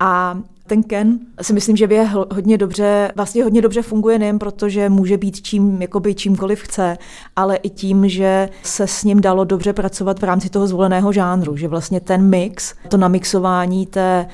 A 0.00 0.38
ten 0.66 0.82
Ken? 0.82 1.18
Si 1.42 1.52
myslím, 1.52 1.76
že 1.76 1.84
je 1.90 2.04
hodně 2.32 2.58
dobře, 2.58 3.12
vlastně 3.16 3.44
hodně 3.44 3.62
dobře 3.62 3.82
funguje 3.82 4.18
nejen 4.18 4.38
proto, 4.38 4.68
že 4.68 4.88
může 4.88 5.16
být 5.16 5.42
čím, 5.42 5.82
jakoby 5.82 6.14
čímkoliv 6.14 6.62
chce, 6.62 6.98
ale 7.36 7.56
i 7.56 7.70
tím, 7.70 8.08
že 8.08 8.48
se 8.62 8.86
s 8.86 9.04
ním 9.04 9.20
dalo 9.20 9.44
dobře 9.44 9.72
pracovat 9.72 10.20
v 10.20 10.24
rámci 10.24 10.50
toho 10.50 10.66
zvoleného 10.66 11.12
žánru, 11.12 11.56
že 11.56 11.68
vlastně 11.68 12.00
ten 12.00 12.28
mix, 12.28 12.74
to 12.88 12.96
namixování 12.96 13.86
té 13.86 14.26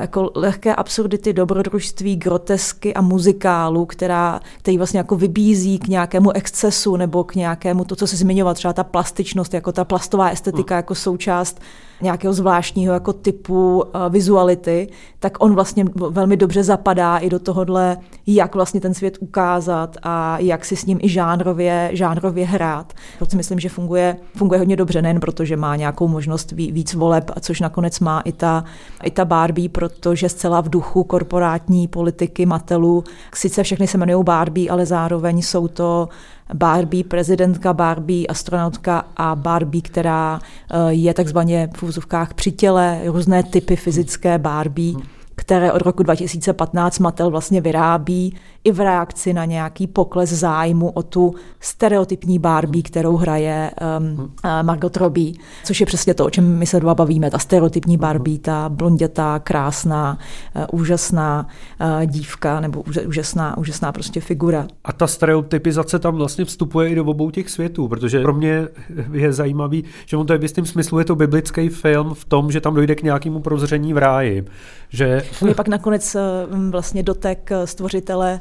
jako 0.00 0.30
lehké 0.34 0.74
absurdity, 0.74 1.32
dobrodružství, 1.32 2.16
grotesky 2.16 2.94
a 2.94 3.00
muzikálu, 3.00 3.86
která, 3.86 4.40
který 4.58 4.78
vlastně 4.78 4.98
jako 4.98 5.16
vybízí 5.16 5.78
k 5.78 5.88
nějakému 5.88 6.32
excesu 6.32 6.96
nebo 6.96 7.24
k 7.24 7.34
nějakému, 7.34 7.84
to, 7.84 7.96
co 7.96 8.06
se 8.06 8.16
zmiňoval, 8.16 8.54
třeba 8.54 8.72
ta 8.72 8.84
plastičnost, 8.84 9.54
jako 9.54 9.72
ta 9.72 9.84
plastová 9.84 10.28
estetika, 10.28 10.74
hmm. 10.74 10.78
jako 10.78 10.94
součást 10.94 11.60
nějakého 12.02 12.32
zvláštního 12.32 12.94
jako 12.94 13.12
typu 13.12 13.82
uh, 13.82 14.12
vizuality, 14.12 14.88
tak 15.18 15.42
on 15.44 15.54
vlastně 15.54 15.84
velmi 16.10 16.36
dobře 16.36 16.64
zapadá 16.64 17.18
i 17.18 17.30
do 17.30 17.38
tohohle, 17.38 17.96
jak 18.26 18.54
vlastně 18.54 18.80
ten 18.80 18.94
svět 18.94 19.18
ukázat 19.20 19.96
a 20.02 20.38
jak 20.38 20.64
si 20.64 20.76
s 20.76 20.86
ním 20.86 20.98
i 21.02 21.08
žánrově, 21.08 21.90
žánrově 21.92 22.46
hrát. 22.46 22.92
Proto 23.18 23.36
myslím, 23.36 23.60
že 23.60 23.68
funguje, 23.68 24.16
funguje 24.36 24.58
hodně 24.58 24.76
dobře, 24.76 25.02
nejen 25.02 25.20
proto, 25.20 25.44
že 25.44 25.56
má 25.56 25.76
nějakou 25.76 26.08
možnost 26.08 26.52
víc 26.52 26.94
voleb, 26.94 27.30
a 27.36 27.40
což 27.40 27.60
nakonec 27.60 28.00
má 28.00 28.20
i 28.20 28.32
ta, 28.32 28.64
i 29.02 29.10
ta 29.10 29.24
Barbie, 29.24 29.53
protože 29.68 30.28
zcela 30.28 30.60
v 30.60 30.68
duchu 30.68 31.04
korporátní 31.04 31.88
politiky 31.88 32.46
Matelu, 32.46 33.04
sice 33.34 33.62
všechny 33.62 33.86
se 33.86 33.98
jmenují 33.98 34.24
Barbie, 34.24 34.70
ale 34.70 34.86
zároveň 34.86 35.42
jsou 35.42 35.68
to 35.68 36.08
Barbie 36.54 37.04
prezidentka, 37.04 37.72
Barbie 37.72 38.26
astronautka 38.26 39.06
a 39.16 39.34
Barbie, 39.34 39.82
která 39.82 40.40
eh, 40.70 40.92
je 40.92 41.14
takzvaně 41.14 41.70
v 41.76 41.82
úzovkách 41.82 42.34
při 42.34 42.52
těle, 42.52 43.00
různé 43.04 43.42
typy 43.42 43.76
fyzické 43.76 44.38
Barbie 44.38 44.94
které 45.34 45.72
od 45.72 45.82
roku 45.82 46.02
2015 46.02 46.98
Mattel 46.98 47.30
vlastně 47.30 47.60
vyrábí 47.60 48.36
i 48.64 48.72
v 48.72 48.80
reakci 48.80 49.32
na 49.32 49.44
nějaký 49.44 49.86
pokles 49.86 50.30
zájmu 50.30 50.90
o 50.90 51.02
tu 51.02 51.34
stereotypní 51.60 52.38
Barbie, 52.38 52.82
kterou 52.82 53.16
hraje 53.16 53.70
um, 53.98 54.20
uh, 54.20 54.26
Margot 54.62 54.96
Robbie, 54.96 55.32
což 55.64 55.80
je 55.80 55.86
přesně 55.86 56.14
to, 56.14 56.24
o 56.24 56.30
čem 56.30 56.58
my 56.58 56.66
se 56.66 56.80
dva 56.80 56.94
bavíme. 56.94 57.30
Ta 57.30 57.38
stereotypní 57.38 57.96
Barbie, 57.96 58.38
ta 58.38 58.68
blondětá, 58.68 59.38
krásná, 59.38 60.18
uh, 60.56 60.80
úžasná 60.80 61.46
uh, 61.80 62.06
dívka 62.06 62.60
nebo 62.60 62.84
úžasná, 63.06 63.58
úžasná 63.58 63.92
prostě 63.92 64.20
figura. 64.20 64.66
A 64.84 64.92
ta 64.92 65.06
stereotypizace 65.06 65.98
tam 65.98 66.16
vlastně 66.16 66.44
vstupuje 66.44 66.88
i 66.88 66.94
do 66.94 67.04
obou 67.04 67.30
těch 67.30 67.50
světů, 67.50 67.88
protože 67.88 68.22
pro 68.22 68.34
mě 68.34 68.68
je 69.12 69.32
zajímavý, 69.32 69.84
že 70.06 70.16
on 70.16 70.26
to 70.26 70.32
je 70.32 70.38
v 70.38 70.42
jistém 70.42 70.66
smyslu 70.66 70.98
je 70.98 71.04
to 71.04 71.16
biblický 71.16 71.68
film 71.68 72.14
v 72.14 72.24
tom, 72.24 72.52
že 72.52 72.60
tam 72.60 72.74
dojde 72.74 72.94
k 72.94 73.02
nějakému 73.02 73.40
prozření 73.40 73.92
v 73.92 73.98
ráji. 73.98 74.44
Že... 74.88 75.23
On 75.42 75.48
je 75.48 75.54
pak 75.54 75.68
nakonec 75.68 76.14
uh, 76.14 76.70
vlastně 76.70 77.02
dotek 77.02 77.50
uh, 77.52 77.64
stvořitele 77.64 78.40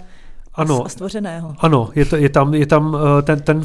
ano, 0.56 0.84
stvořeného. 0.88 1.56
Ano, 1.60 1.90
je, 1.96 2.06
to, 2.06 2.16
je 2.16 2.30
tam, 2.30 2.54
je 2.54 2.66
tam 2.66 2.98
eh, 3.18 3.22
ten, 3.22 3.40
ten 3.40 3.62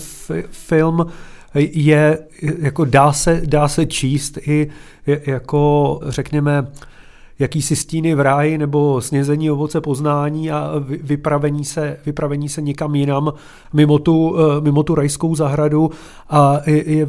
film 0.50 1.06
je, 1.54 2.18
jako 2.58 2.84
dá 2.84 3.12
se, 3.12 3.42
dá 3.44 3.68
se 3.68 3.86
číst 3.86 4.38
i 4.46 4.68
jako, 5.06 6.00
řekněme, 6.06 6.66
jakýsi 7.38 7.76
stíny 7.76 8.14
v 8.14 8.20
ráji 8.20 8.58
nebo 8.58 9.00
snězení 9.00 9.50
ovoce 9.50 9.80
poznání 9.80 10.50
a 10.50 10.72
vypravení 11.02 11.64
se, 11.64 11.96
vypravení 12.06 12.48
se 12.48 12.62
někam 12.62 12.94
jinam 12.94 13.32
mimo 13.72 13.98
tu, 13.98 14.36
eh, 14.38 14.60
mimo 14.60 14.82
tu 14.82 14.94
rajskou 14.94 15.34
zahradu 15.34 15.90
a 16.30 16.60
je, 16.66 16.92
je, 16.92 17.06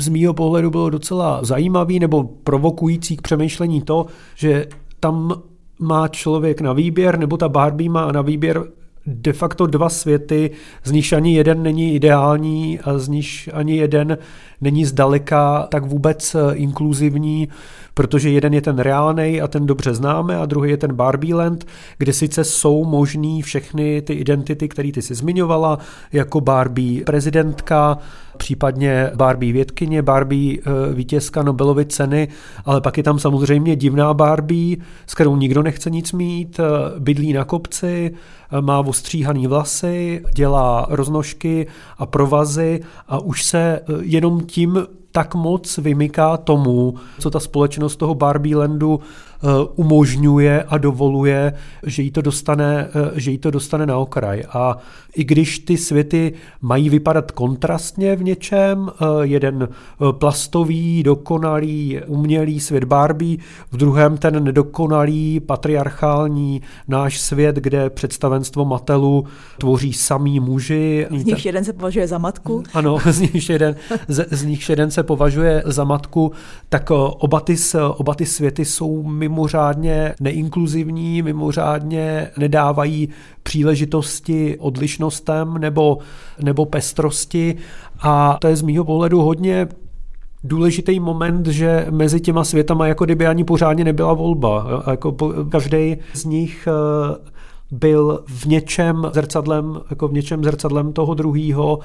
z 0.00 0.08
mýho 0.08 0.34
pohledu 0.34 0.70
bylo 0.70 0.90
docela 0.90 1.44
zajímavý 1.44 2.00
nebo 2.00 2.24
provokující 2.24 3.16
k 3.16 3.22
přemýšlení 3.22 3.82
to, 3.82 4.06
že 4.34 4.66
tam 5.00 5.42
má 5.78 6.08
člověk 6.08 6.60
na 6.60 6.72
výběr, 6.72 7.18
nebo 7.18 7.36
ta 7.36 7.48
Barbie 7.48 7.90
má 7.90 8.12
na 8.12 8.22
výběr 8.22 8.64
de 9.06 9.32
facto 9.32 9.66
dva 9.66 9.88
světy, 9.88 10.50
z 10.84 10.92
nichž 10.92 11.12
ani 11.12 11.34
jeden 11.34 11.62
není 11.62 11.94
ideální 11.94 12.80
a 12.80 12.98
z 12.98 13.08
nichž 13.08 13.50
ani 13.52 13.76
jeden 13.76 14.18
není 14.60 14.84
zdaleka 14.84 15.66
tak 15.70 15.84
vůbec 15.84 16.34
eh, 16.34 16.54
inkluzivní, 16.54 17.48
protože 17.94 18.30
jeden 18.30 18.54
je 18.54 18.60
ten 18.60 18.78
reálný 18.78 19.40
a 19.40 19.48
ten 19.48 19.66
dobře 19.66 19.94
známe 19.94 20.36
a 20.36 20.46
druhý 20.46 20.70
je 20.70 20.76
ten 20.76 20.94
Barbie 20.94 21.34
Land, 21.34 21.64
kde 21.98 22.12
sice 22.12 22.44
jsou 22.44 22.84
možný 22.84 23.42
všechny 23.42 24.02
ty 24.02 24.12
identity, 24.12 24.68
které 24.68 24.92
ty 24.92 25.02
si 25.02 25.14
zmiňovala, 25.14 25.78
jako 26.12 26.40
Barbie 26.40 27.04
prezidentka, 27.04 27.98
případně 28.38 29.10
Barbie 29.14 29.52
vědkyně, 29.52 30.02
Barbie 30.02 30.58
eh, 30.58 30.94
vítězka 30.94 31.42
Nobelovy 31.42 31.86
ceny, 31.86 32.28
ale 32.64 32.80
pak 32.80 32.96
je 32.96 33.02
tam 33.02 33.18
samozřejmě 33.18 33.76
divná 33.76 34.14
Barbie, 34.14 34.76
s 35.06 35.14
kterou 35.14 35.36
nikdo 35.36 35.62
nechce 35.62 35.90
nic 35.90 36.12
mít, 36.12 36.60
eh, 36.60 36.64
bydlí 36.98 37.32
na 37.32 37.44
kopci, 37.44 38.14
má 38.60 38.78
ostříhaný 38.78 39.46
vlasy, 39.46 40.22
dělá 40.34 40.86
roznožky 40.90 41.66
a 41.98 42.06
provazy 42.06 42.80
a 43.08 43.18
už 43.18 43.44
se 43.44 43.80
jenom 44.02 44.40
tím 44.40 44.86
tak 45.12 45.34
moc 45.34 45.78
vymyká 45.78 46.36
tomu, 46.36 46.94
co 47.18 47.30
ta 47.30 47.40
společnost 47.40 47.96
toho 47.96 48.14
Barbie 48.14 48.56
Landu 48.56 49.00
eh, 49.00 49.27
umožňuje 49.74 50.62
a 50.62 50.78
dovoluje, 50.78 51.52
že 51.86 52.02
jí 52.02 52.10
to 52.10 52.22
dostane, 52.22 52.88
eh, 52.88 53.20
že 53.20 53.30
jí 53.30 53.38
to 53.38 53.50
dostane 53.50 53.86
na 53.86 53.96
okraj. 53.96 54.42
A 54.52 54.78
i 55.16 55.24
když 55.24 55.58
ty 55.58 55.76
světy 55.76 56.32
mají 56.62 56.90
vypadat 56.90 57.30
kontrastně 57.30 58.16
v 58.16 58.22
něčem, 58.22 58.90
eh, 58.90 59.04
jeden 59.22 59.68
plastový, 60.10 61.02
dokonalý, 61.02 62.00
umělý 62.06 62.60
svět 62.60 62.84
Barbie, 62.84 63.38
v 63.70 63.76
druhém 63.76 64.16
ten 64.16 64.44
nedokonalý, 64.44 65.40
patriarchální 65.40 66.62
náš 66.88 67.20
svět, 67.20 67.56
kde 67.56 67.90
představenstvo 67.90 68.64
Matelu 68.64 69.24
tvoří 69.58 69.92
samý 69.92 70.40
muži. 70.40 71.06
Z 71.16 71.24
nich 71.24 71.46
jeden 71.46 71.64
se 71.64 71.72
považuje 71.72 72.08
za 72.08 72.18
matku. 72.18 72.62
Ano, 72.74 72.98
z 73.10 73.20
nich 73.20 73.50
jeden, 73.50 73.76
z, 74.08 74.26
z 74.30 74.44
nich 74.44 74.68
jeden 74.68 74.90
se 74.90 75.02
považuje 75.02 75.62
za 75.66 75.84
matku, 75.84 76.32
tak 76.68 76.90
oba 76.90 77.40
ty, 77.40 77.56
oba 77.96 78.14
ty 78.14 78.26
světy 78.26 78.64
jsou 78.64 79.02
mimořádně 79.28 80.14
neinkluzivní, 80.20 81.22
mimořádně 81.22 82.30
nedávají 82.38 83.08
příležitosti 83.42 84.56
odlišnostem 84.58 85.58
nebo, 85.58 85.98
nebo 86.42 86.66
pestrosti 86.66 87.56
a 88.00 88.38
to 88.40 88.48
je 88.48 88.56
z 88.56 88.62
mýho 88.62 88.84
pohledu 88.84 89.20
hodně 89.22 89.68
důležitý 90.44 91.00
moment, 91.00 91.46
že 91.46 91.86
mezi 91.90 92.20
těma 92.20 92.44
světama 92.44 92.86
jako 92.86 93.04
kdyby 93.04 93.26
ani 93.26 93.44
pořádně 93.44 93.84
nebyla 93.84 94.12
volba. 94.12 94.66
Jako 94.90 95.16
každý 95.50 95.96
z 96.14 96.24
nich 96.24 96.68
eh, 96.70 97.30
byl 97.70 98.24
v 98.26 98.44
něčem 98.44 99.10
zrcadlem, 99.14 99.80
jako 99.90 100.08
v 100.08 100.12
něčem 100.12 100.44
zrcadlem 100.44 100.92
toho 100.92 101.14
druhého 101.14 101.78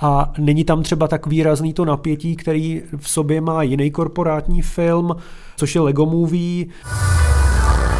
a 0.00 0.32
není 0.38 0.64
tam 0.64 0.82
třeba 0.82 1.08
tak 1.08 1.26
výrazný 1.26 1.72
to 1.72 1.84
napětí, 1.84 2.36
který 2.36 2.82
v 2.96 3.08
sobě 3.08 3.40
má 3.40 3.62
jiný 3.62 3.90
korporátní 3.90 4.62
film, 4.62 5.16
což 5.56 5.74
je 5.74 5.80
Lego 5.80 6.06
Movie. 6.06 6.66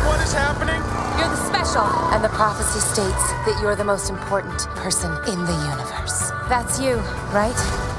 What 0.04 0.24
is 0.24 0.34
happening? 0.34 0.82
You're 1.18 1.30
the 1.30 1.36
special 1.36 1.84
and 2.12 2.22
the 2.22 2.28
prophecy 2.28 2.80
states 2.80 3.32
that 3.44 3.62
you're 3.62 3.76
the 3.76 3.84
most 3.84 4.10
important 4.10 4.68
person 4.82 5.10
in 5.32 5.44
the 5.44 5.52
universe. 5.52 6.32
That's 6.48 6.80
you, 6.80 6.96
right? 7.32 7.58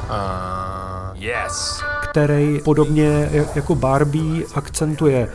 Uh, 0.09 1.21
yes. 1.21 1.81
Který 2.09 2.59
podobně 2.63 3.29
jako 3.55 3.75
Barbie 3.75 4.45
akcentuje 4.55 5.29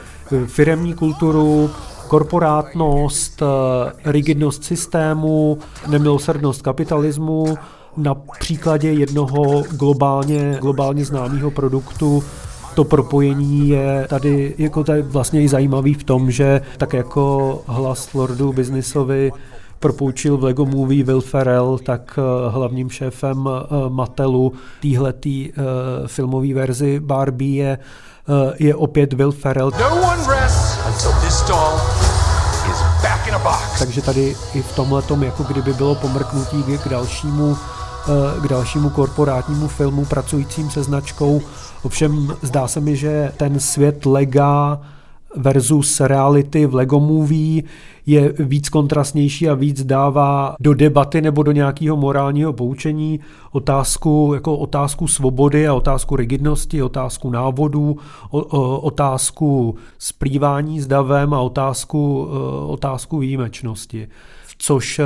firemní 0.47 0.95
kulturu, 0.95 1.71
korporátnost, 2.09 3.43
rigidnost 4.05 4.65
systému, 4.65 5.59
nemilosrdnost 5.89 6.63
kapitalismu 6.63 7.59
na 7.97 8.15
příkladě 8.15 8.93
jednoho 8.93 9.63
globálně, 9.71 10.59
globálně 10.61 11.05
známého 11.05 11.51
produktu 11.51 12.25
to 12.75 12.85
propojení 12.85 13.69
je 13.69 14.07
tady 14.09 14.55
jako 14.59 14.85
tady 14.85 15.03
vlastně 15.03 15.43
i 15.43 15.49
zajímavý 15.49 15.95
v 15.95 16.05
tom, 16.05 16.31
že 16.31 16.61
tak 16.77 16.93
jako 16.93 17.63
hlas 17.67 18.15
Lordu 18.15 18.53
Businessovi 18.53 19.33
propůjčil 19.81 20.37
v 20.37 20.45
Lego 20.45 20.67
Movie 20.67 21.05
Will 21.05 21.21
Ferrell, 21.21 21.79
tak 21.79 22.19
eh, 22.19 22.51
hlavním 22.51 22.91
šéfem 22.91 23.49
eh, 23.49 23.75
Mattelu 23.89 24.53
téhletý 24.83 25.53
uh, 25.53 25.65
filmové 26.07 26.55
verzi 26.55 27.01
Barbie 27.01 27.65
je, 27.65 27.79
je 28.59 28.75
opět 28.75 29.13
Will 29.13 29.33
Ferrell. 29.33 29.71
No 29.81 30.03
one 30.03 30.41
rests 30.41 30.64
Takže 33.79 34.03
tady 34.03 34.37
i 34.55 34.63
v 34.63 34.73
tomhle 34.73 35.03
jako 35.23 35.43
kdyby 35.43 35.73
bylo 35.73 35.95
pomrknutí 35.95 36.63
k 36.63 36.89
dalšímu 36.89 37.57
k 38.43 38.49
dalšímu 38.49 38.91
korporátnímu 38.91 39.69
filmu 39.69 40.05
pracujícím 40.05 40.71
se 40.71 40.83
značkou. 40.83 41.43
Ovšem 41.83 42.37
zdá 42.43 42.69
se 42.69 42.81
mi, 42.81 42.97
že 42.97 43.33
ten 43.37 43.61
svět 43.61 44.07
Lega 44.07 44.79
versus 45.37 46.01
reality 46.01 46.67
v 46.67 46.75
Lego 46.75 47.01
Movie 47.01 47.63
je 48.07 48.35
víc 48.39 48.69
kontrastnější 48.69 49.49
a 49.49 49.55
víc 49.55 49.85
dává 49.85 50.57
do 50.61 50.75
debaty 50.75 51.21
nebo 51.21 51.43
do 51.43 51.53
nějakého 51.53 51.97
morálního 51.97 52.53
poučení 52.53 53.21
otázku, 53.53 54.31
jako 54.35 54.57
otázku 54.57 55.09
svobody 55.09 55.69
a 55.69 55.75
otázku 55.75 56.17
rigidnosti, 56.17 56.83
otázku 56.83 57.31
návodů, 57.31 57.97
otázku 58.81 59.75
splývání 59.99 60.81
s 60.81 60.87
davem 60.87 61.35
a 61.35 61.41
otázku, 61.41 62.29
e, 62.29 62.67
otázku 62.67 63.19
výjimečnosti. 63.19 64.09
Což 64.59 64.99
e, 64.99 65.05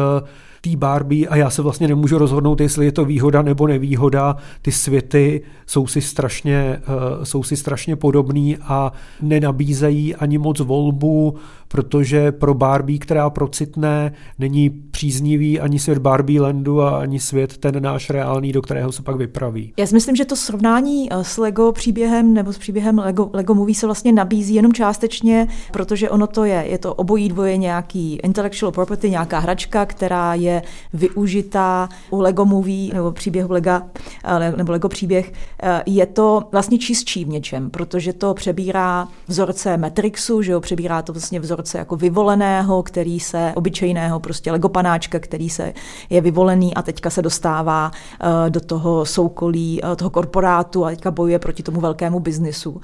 té 0.61 0.77
Barbie 0.77 1.29
a 1.29 1.37
já 1.37 1.51
se 1.51 1.63
vlastně 1.63 1.89
nemůžu 1.89 2.19
rozhodnout, 2.19 2.61
jestli 2.61 2.85
je 2.85 2.93
to 2.93 3.05
výhoda 3.05 3.43
nebo 3.43 3.67
nevýhoda. 3.67 4.37
Ty 4.63 4.73
světy 4.73 5.43
jsou 5.67 5.87
si 5.87 6.01
strašně, 6.01 6.83
uh, 7.19 7.25
jsou 7.25 7.43
si 7.43 7.57
strašně 7.57 7.97
podobný 7.97 8.57
a 8.57 8.93
nenabízejí 9.23 10.15
ani 10.15 10.39
moc 10.39 10.61
volbu, 10.61 11.35
protože 11.69 12.33
pro 12.33 12.55
Barbie, 12.55 12.99
která 12.99 13.31
procitne, 13.31 14.13
není 14.39 14.71
příznivý 14.71 15.61
ani 15.61 15.79
svět 15.79 15.99
Barbie 15.99 16.41
Landu 16.41 16.83
a 16.83 16.99
ani 16.99 17.21
svět 17.21 17.59
ten 17.59 17.83
náš 17.83 18.11
reálný, 18.11 18.53
do 18.53 18.63
kterého 18.63 18.93
se 18.93 19.03
pak 19.03 19.17
vypraví. 19.17 19.73
Já 19.77 19.87
si 19.87 19.95
myslím, 19.95 20.17
že 20.17 20.25
to 20.25 20.37
srovnání 20.37 21.09
eh, 21.13 21.25
s 21.25 21.39
Lego 21.39 21.73
příběhem 21.73 22.35
nebo 22.35 22.53
s 22.53 22.59
příběhem 22.59 22.99
Lego, 22.99 23.31
Lego 23.33 23.55
Movie 23.55 23.75
se 23.75 23.87
vlastně 23.87 24.13
nabízí 24.13 24.55
jenom 24.55 24.73
částečně, 24.73 25.49
protože 25.73 26.11
ono 26.11 26.27
to 26.27 26.45
je, 26.45 26.65
je 26.69 26.79
to 26.79 26.95
obojí 26.95 27.29
dvoje 27.29 27.57
nějaký 27.57 28.17
intellectual 28.17 28.73
property, 28.73 29.11
nějaká 29.11 29.39
hračka, 29.39 29.87
která 29.87 30.35
je 30.35 30.48
využitá 30.93 31.89
u 32.11 32.21
Lego 32.21 32.45
Movie 32.45 32.95
nebo 32.95 33.13
příběhu 33.13 33.53
Lega, 33.53 33.83
eh, 34.25 34.53
nebo 34.57 34.73
Lego 34.73 34.89
příběh, 34.89 35.33
eh, 35.63 35.83
je 35.87 36.07
to 36.07 36.43
vlastně 36.53 36.79
čistší 36.79 37.25
v 37.25 37.29
něčem, 37.29 37.71
protože 37.71 38.13
to 38.13 38.35
přebírá 38.35 39.09
vzorce 39.29 39.77
Matrixu, 39.77 40.43
že 40.43 40.53
jo, 40.53 40.61
přebírá 40.61 41.03
to 41.03 41.13
vlastně 41.13 41.41
vzorce 41.41 41.79
jako 41.79 41.97
vyvoleného, 41.97 42.83
který 42.83 43.21
se, 43.21 43.53
obyčejného 43.55 44.21
prostě 44.21 44.53
legopanáčka, 44.53 45.19
který 45.19 45.51
se 45.51 45.73
je 46.11 46.21
vyvolený 46.21 46.75
a 46.75 46.83
teďka 46.83 47.11
se 47.11 47.23
dostává 47.23 47.91
uh, 47.91 48.51
do 48.51 48.61
toho 48.61 49.05
soukolí, 49.05 49.83
uh, 49.83 49.95
toho 49.95 50.11
korporátu 50.11 50.85
a 50.85 50.91
teďka 50.91 51.11
bojuje 51.11 51.39
proti 51.39 51.63
tomu 51.63 51.81
velkému 51.81 52.21
biznisu. 52.21 52.81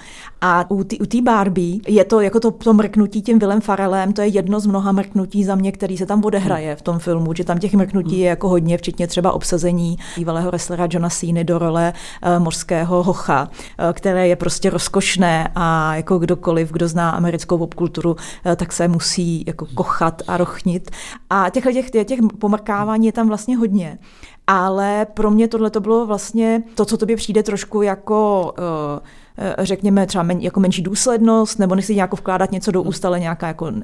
A 0.46 0.64
u 0.70 0.84
té 0.84 1.22
Barbie 1.22 1.80
je 1.88 2.04
to 2.04 2.20
jako 2.20 2.40
to, 2.40 2.50
to 2.50 2.72
mrknutí 2.72 3.22
tím 3.22 3.38
Willem 3.38 3.60
Farelem, 3.60 4.12
to 4.12 4.22
je 4.22 4.28
jedno 4.28 4.60
z 4.60 4.66
mnoha 4.66 4.92
mrknutí 4.92 5.44
za 5.44 5.54
mě, 5.54 5.72
který 5.72 5.96
se 5.96 6.06
tam 6.06 6.24
odehraje 6.24 6.76
v 6.76 6.82
tom 6.82 6.98
filmu, 6.98 7.34
že 7.34 7.44
tam 7.44 7.58
těch 7.58 7.74
mrknutí 7.74 8.18
je 8.18 8.28
jako 8.28 8.48
hodně, 8.48 8.78
včetně 8.78 9.06
třeba 9.06 9.32
obsazení 9.32 9.98
bývalého 10.16 10.48
wrestlera 10.48 10.88
Johna 10.90 11.08
Cena 11.08 11.42
do 11.42 11.58
role 11.58 11.92
uh, 11.92 12.42
mořského 12.42 13.02
hocha, 13.02 13.48
uh, 13.48 13.92
které 13.92 14.28
je 14.28 14.36
prostě 14.36 14.70
rozkošné 14.70 15.48
a 15.54 15.96
jako 15.96 16.18
kdokoliv, 16.18 16.72
kdo 16.72 16.88
zná 16.88 17.10
americkou 17.10 17.58
popkulturu, 17.58 18.10
uh, 18.12 18.52
tak 18.56 18.72
se 18.72 18.88
musí 18.88 19.44
jako 19.46 19.66
kochat 19.74 20.22
a 20.26 20.36
rochnit. 20.36 20.90
A 21.30 21.50
těchto 21.50 21.72
těch, 21.72 21.90
těch 21.90 22.20
pomrkávání 22.38 23.06
je 23.06 23.12
tam 23.12 23.28
vlastně 23.28 23.56
hodně. 23.56 23.98
Ale 24.46 25.06
pro 25.14 25.30
mě 25.30 25.48
tohle 25.48 25.70
to 25.70 25.80
bylo 25.80 26.06
vlastně 26.06 26.62
to, 26.74 26.84
co 26.84 26.96
tobě 26.96 27.16
přijde 27.16 27.42
trošku 27.42 27.82
jako 27.82 28.52
uh, 28.58 29.64
řekněme 29.64 30.06
třeba 30.06 30.24
men, 30.24 30.40
jako 30.40 30.60
menší 30.60 30.82
důslednost, 30.82 31.58
nebo 31.58 31.74
nechci 31.74 31.94
nějak 31.94 32.12
vkládat 32.12 32.52
něco 32.52 32.70
do 32.70 32.82
úst, 32.82 33.04
ale 33.04 33.20
nějaká 33.20 33.46
jako 33.46 33.64
uh, 33.64 33.80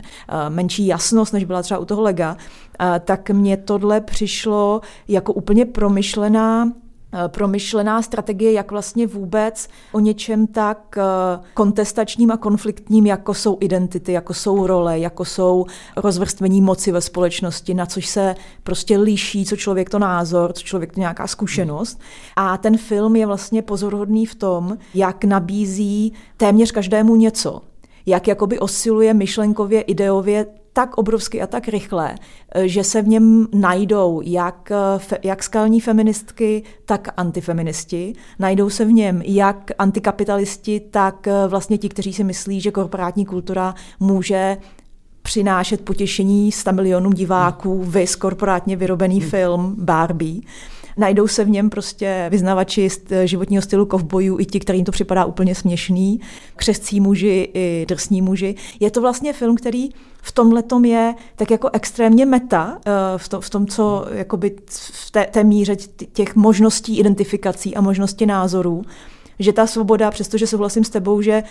menší 0.49 0.87
jasnost, 0.87 1.33
než 1.33 1.45
byla 1.45 1.63
třeba 1.63 1.81
u 1.81 1.85
toho 1.85 2.03
lega, 2.03 2.37
tak 3.05 3.31
mně 3.31 3.57
tohle 3.57 4.01
přišlo 4.01 4.81
jako 5.09 5.33
úplně 5.33 5.67
promyšlená 5.67 6.67
Eh, 6.67 6.90
promyšlená 7.29 8.03
strategie, 8.03 8.53
jak 8.53 8.71
vlastně 8.71 9.07
vůbec 9.07 9.69
o 9.93 10.01
něčem 10.01 10.47
tak 10.47 10.99
eh, 10.99 11.03
kontestačním 11.55 12.31
a 12.31 12.37
konfliktním, 12.37 13.07
jako 13.07 13.35
jsou 13.35 13.59
identity, 13.61 14.13
jako 14.13 14.35
jsou 14.35 14.67
role, 14.67 14.99
jako 14.99 15.25
jsou 15.25 15.67
rozvrstvení 15.97 16.61
moci 16.61 16.93
ve 16.93 17.01
společnosti, 17.01 17.75
na 17.75 17.87
což 17.87 18.07
se 18.07 18.35
prostě 18.63 18.99
liší, 18.99 19.45
co 19.45 19.57
člověk 19.57 19.91
to 19.91 19.99
názor, 19.99 20.53
co 20.53 20.63
člověk 20.63 20.95
to 20.95 21.01
nějaká 21.01 21.27
zkušenost. 21.27 22.01
A 22.37 22.57
ten 22.57 22.79
film 22.79 23.17
je 23.17 23.27
vlastně 23.27 23.63
pozoruhodný 23.63 24.27
v 24.27 24.35
tom, 24.35 24.79
jak 24.95 25.25
nabízí 25.25 26.13
téměř 26.37 26.73
každému 26.73 27.17
něco 27.17 27.63
jak 28.07 28.29
jakoby 28.29 28.59
osiluje 28.59 29.15
myšlenkově, 29.15 29.81
ideově 29.81 30.47
tak 30.73 30.99
obrovsky 30.99 31.43
a 31.43 31.47
tak 31.47 31.69
rychle, 31.69 32.15
eh, 32.55 32.69
že 32.69 32.85
se 32.85 33.03
v 33.03 33.09
něm 33.09 33.47
najdou 33.55 34.21
jak, 34.25 34.71
eh, 34.71 35.19
jak 35.23 35.43
skalní 35.43 35.81
feministky, 35.81 36.63
tak 36.85 37.09
antifeministi. 37.17 38.13
Najdou 38.39 38.71
se 38.71 38.85
v 38.85 38.93
něm 38.93 39.23
jak 39.25 39.71
antikapitalisti, 39.79 40.81
tak 40.81 41.27
eh, 41.27 41.49
vlastně 41.49 41.79
ti, 41.79 41.89
kteří 41.89 42.13
si 42.13 42.25
myslí, 42.25 42.61
že 42.61 42.71
korporátní 42.71 43.27
kultura 43.27 43.75
může 44.01 44.57
přinášet 45.23 45.85
potěšení 45.85 46.53
100 46.53 46.73
milionům 46.73 47.13
diváků, 47.13 47.85
vys 47.85 48.17
korporátně 48.17 48.77
vyrobený 48.77 49.21
film 49.21 49.75
Barbie. 49.79 50.41
Najdou 51.01 51.29
se 51.29 51.45
v 51.45 51.51
něm 51.51 51.71
prostě 51.71 52.27
vyznavači 52.31 52.89
životního 53.25 53.63
stylu 53.63 53.87
kovbojů 53.87 54.41
i 54.41 54.47
ti, 54.47 54.61
kterým 54.61 54.85
to 54.85 54.93
připadá 54.93 55.25
úplně 55.25 55.55
směšný, 55.55 56.21
křescí 56.57 57.01
muži 57.01 57.51
i 57.55 57.87
drsní 57.89 58.23
muži. 58.23 58.55
Je 58.81 58.91
to 58.91 59.01
vlastně 59.01 59.33
film, 59.33 59.57
který 59.57 59.89
v 60.23 60.33
tomhle 60.33 60.63
tom 60.63 60.85
je 60.85 61.15
tak 61.37 61.51
jako 61.51 61.71
extrémně 61.73 62.27
meta, 62.27 62.79
eh, 62.87 62.91
v, 63.17 63.29
to, 63.29 63.41
v 63.41 63.51
tom, 63.51 63.67
co 63.67 64.07
jakoby 64.13 64.57
v 64.93 65.11
té, 65.11 65.27
té 65.31 65.45
míře 65.45 65.77
těch 66.13 66.37
možností 66.37 66.99
identifikací 66.99 67.77
a 67.77 67.81
možnosti 67.81 68.27
názorů, 68.27 68.83
že 69.39 69.53
ta 69.53 69.67
svoboda, 69.67 70.11
přestože 70.11 70.47
souhlasím 70.47 70.85
s 70.85 70.91
tebou, 70.91 71.23
že 71.23 71.43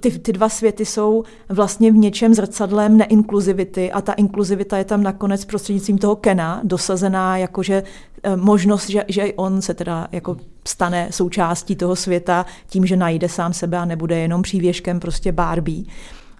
ty, 0.00 0.18
ty 0.18 0.32
dva 0.32 0.48
světy 0.48 0.84
jsou 0.84 1.24
vlastně 1.48 1.92
v 1.92 1.96
něčem 1.96 2.34
zrcadlem 2.34 2.96
neinkluzivity 2.96 3.92
a 3.92 4.00
ta 4.00 4.12
inkluzivita 4.12 4.78
je 4.78 4.84
tam 4.84 5.02
nakonec 5.02 5.44
prostřednictvím 5.44 5.98
toho 5.98 6.16
Kena 6.16 6.60
dosazená 6.64 7.36
jakože 7.36 7.82
eh, 8.22 8.36
možnost, 8.36 8.90
že, 8.90 9.04
že 9.08 9.32
on 9.36 9.62
se 9.62 9.74
teda 9.74 10.08
jako 10.12 10.36
stane 10.68 11.08
součástí 11.10 11.76
toho 11.76 11.96
světa 11.96 12.46
tím, 12.68 12.86
že 12.86 12.96
najde 12.96 13.28
sám 13.28 13.52
sebe 13.52 13.78
a 13.78 13.84
nebude 13.84 14.18
jenom 14.18 14.42
přívěškem 14.42 15.00
prostě 15.00 15.32
Barbie. 15.32 15.84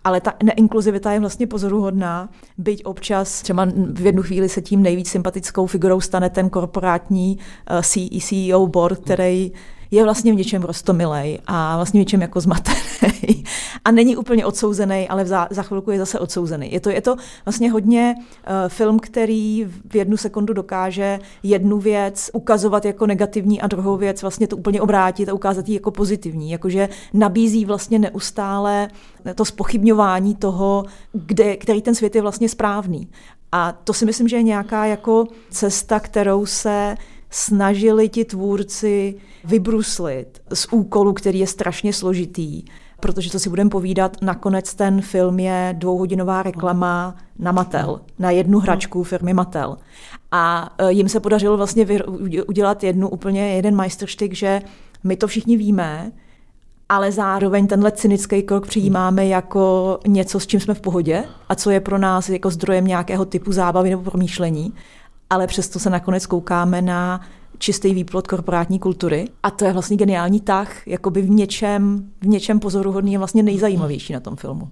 Ale 0.04 0.20
ta 0.20 0.32
neinkluzivita 0.42 1.12
je 1.12 1.20
vlastně 1.20 1.46
pozoruhodná, 1.46 2.28
byť 2.58 2.84
občas 2.84 3.42
třeba 3.42 3.68
v 3.92 4.06
jednu 4.06 4.22
chvíli 4.22 4.48
se 4.48 4.62
tím 4.62 4.82
nejvíc 4.82 5.08
sympatickou 5.08 5.66
figurou 5.66 6.00
stane 6.00 6.30
ten 6.30 6.50
korporátní 6.50 7.38
uh, 7.70 7.80
CEO 8.20 8.66
board, 8.66 9.00
který 9.00 9.52
je 9.90 10.04
vlastně 10.04 10.32
v 10.32 10.36
něčem 10.36 10.62
rostomilej 10.62 11.38
a 11.46 11.76
vlastně 11.76 11.98
v 11.98 12.02
něčem 12.02 12.20
jako 12.20 12.40
zmatený 12.40 13.44
a 13.84 13.90
není 13.90 14.16
úplně 14.16 14.46
odsouzený, 14.46 15.08
ale 15.08 15.26
za, 15.26 15.48
za 15.50 15.62
chvilku 15.62 15.90
je 15.90 15.98
zase 15.98 16.18
odsouzený. 16.18 16.72
Je 16.72 16.80
to, 16.80 16.90
je 16.90 17.00
to 17.00 17.16
vlastně 17.44 17.70
hodně 17.70 18.14
uh, 18.16 18.24
film, 18.68 18.98
který 18.98 19.64
v 19.90 19.96
jednu 19.96 20.16
sekundu 20.16 20.52
dokáže 20.52 21.18
jednu 21.42 21.78
věc 21.78 22.30
ukazovat 22.32 22.84
jako 22.84 23.06
negativní 23.06 23.60
a 23.60 23.66
druhou 23.66 23.96
věc 23.96 24.22
vlastně 24.22 24.46
to 24.46 24.56
úplně 24.56 24.80
obrátit 24.80 25.28
a 25.28 25.34
ukázat 25.34 25.68
ji 25.68 25.74
jako 25.74 25.90
pozitivní. 25.90 26.50
Jakože 26.50 26.88
nabízí 27.12 27.64
vlastně 27.64 27.98
neustále 27.98 28.88
to 29.34 29.44
spochybňování 29.44 30.34
toho, 30.34 30.84
kde, 31.12 31.56
který 31.56 31.82
ten 31.82 31.94
svět 31.94 32.14
je 32.14 32.22
vlastně 32.22 32.48
správný. 32.48 33.08
A 33.52 33.72
to 33.72 33.92
si 33.92 34.06
myslím, 34.06 34.28
že 34.28 34.36
je 34.36 34.42
nějaká 34.42 34.84
jako 34.86 35.26
cesta, 35.50 36.00
kterou 36.00 36.46
se 36.46 36.96
snažili 37.34 38.08
ti 38.08 38.24
tvůrci 38.24 39.14
vybruslit 39.44 40.42
z 40.54 40.66
úkolu, 40.70 41.12
který 41.12 41.38
je 41.38 41.46
strašně 41.46 41.92
složitý, 41.92 42.64
protože 43.00 43.30
to 43.30 43.38
si 43.38 43.48
budeme 43.48 43.70
povídat, 43.70 44.16
nakonec 44.22 44.74
ten 44.74 45.00
film 45.00 45.38
je 45.38 45.74
dvouhodinová 45.78 46.42
reklama 46.42 47.16
na 47.38 47.52
Mattel, 47.52 48.00
na 48.18 48.30
jednu 48.30 48.58
hračku 48.58 49.02
firmy 49.02 49.34
Mattel. 49.34 49.76
A 50.32 50.74
e, 50.78 50.92
jim 50.92 51.08
se 51.08 51.20
podařilo 51.20 51.56
vlastně 51.56 51.86
udělat 52.46 52.84
jednu 52.84 53.08
úplně 53.08 53.54
jeden 53.54 53.74
majstrštyk, 53.74 54.34
že 54.34 54.62
my 55.04 55.16
to 55.16 55.26
všichni 55.26 55.56
víme, 55.56 56.12
ale 56.88 57.12
zároveň 57.12 57.66
tenhle 57.66 57.92
cynický 57.92 58.42
krok 58.42 58.66
přijímáme 58.66 59.26
jako 59.26 59.98
něco, 60.06 60.40
s 60.40 60.46
čím 60.46 60.60
jsme 60.60 60.74
v 60.74 60.80
pohodě 60.80 61.24
a 61.48 61.54
co 61.54 61.70
je 61.70 61.80
pro 61.80 61.98
nás 61.98 62.28
jako 62.28 62.50
zdrojem 62.50 62.86
nějakého 62.86 63.24
typu 63.24 63.52
zábavy 63.52 63.90
nebo 63.90 64.02
promýšlení 64.02 64.74
ale 65.30 65.46
přesto 65.46 65.78
se 65.78 65.90
nakonec 65.90 66.26
koukáme 66.26 66.82
na 66.82 67.20
čistý 67.58 67.94
výplod 67.94 68.26
korporátní 68.26 68.78
kultury. 68.78 69.24
A 69.42 69.50
to 69.50 69.64
je 69.64 69.72
vlastně 69.72 69.96
geniální 69.96 70.40
tah, 70.40 70.88
jakoby 70.88 71.22
v 71.22 71.30
něčem, 71.30 72.04
v 72.20 72.26
něčem 72.26 72.60
pozoruhodný 72.60 73.16
a 73.16 73.18
vlastně 73.18 73.42
nejzajímavější 73.42 74.12
na 74.12 74.20
tom 74.20 74.36
filmu 74.36 74.68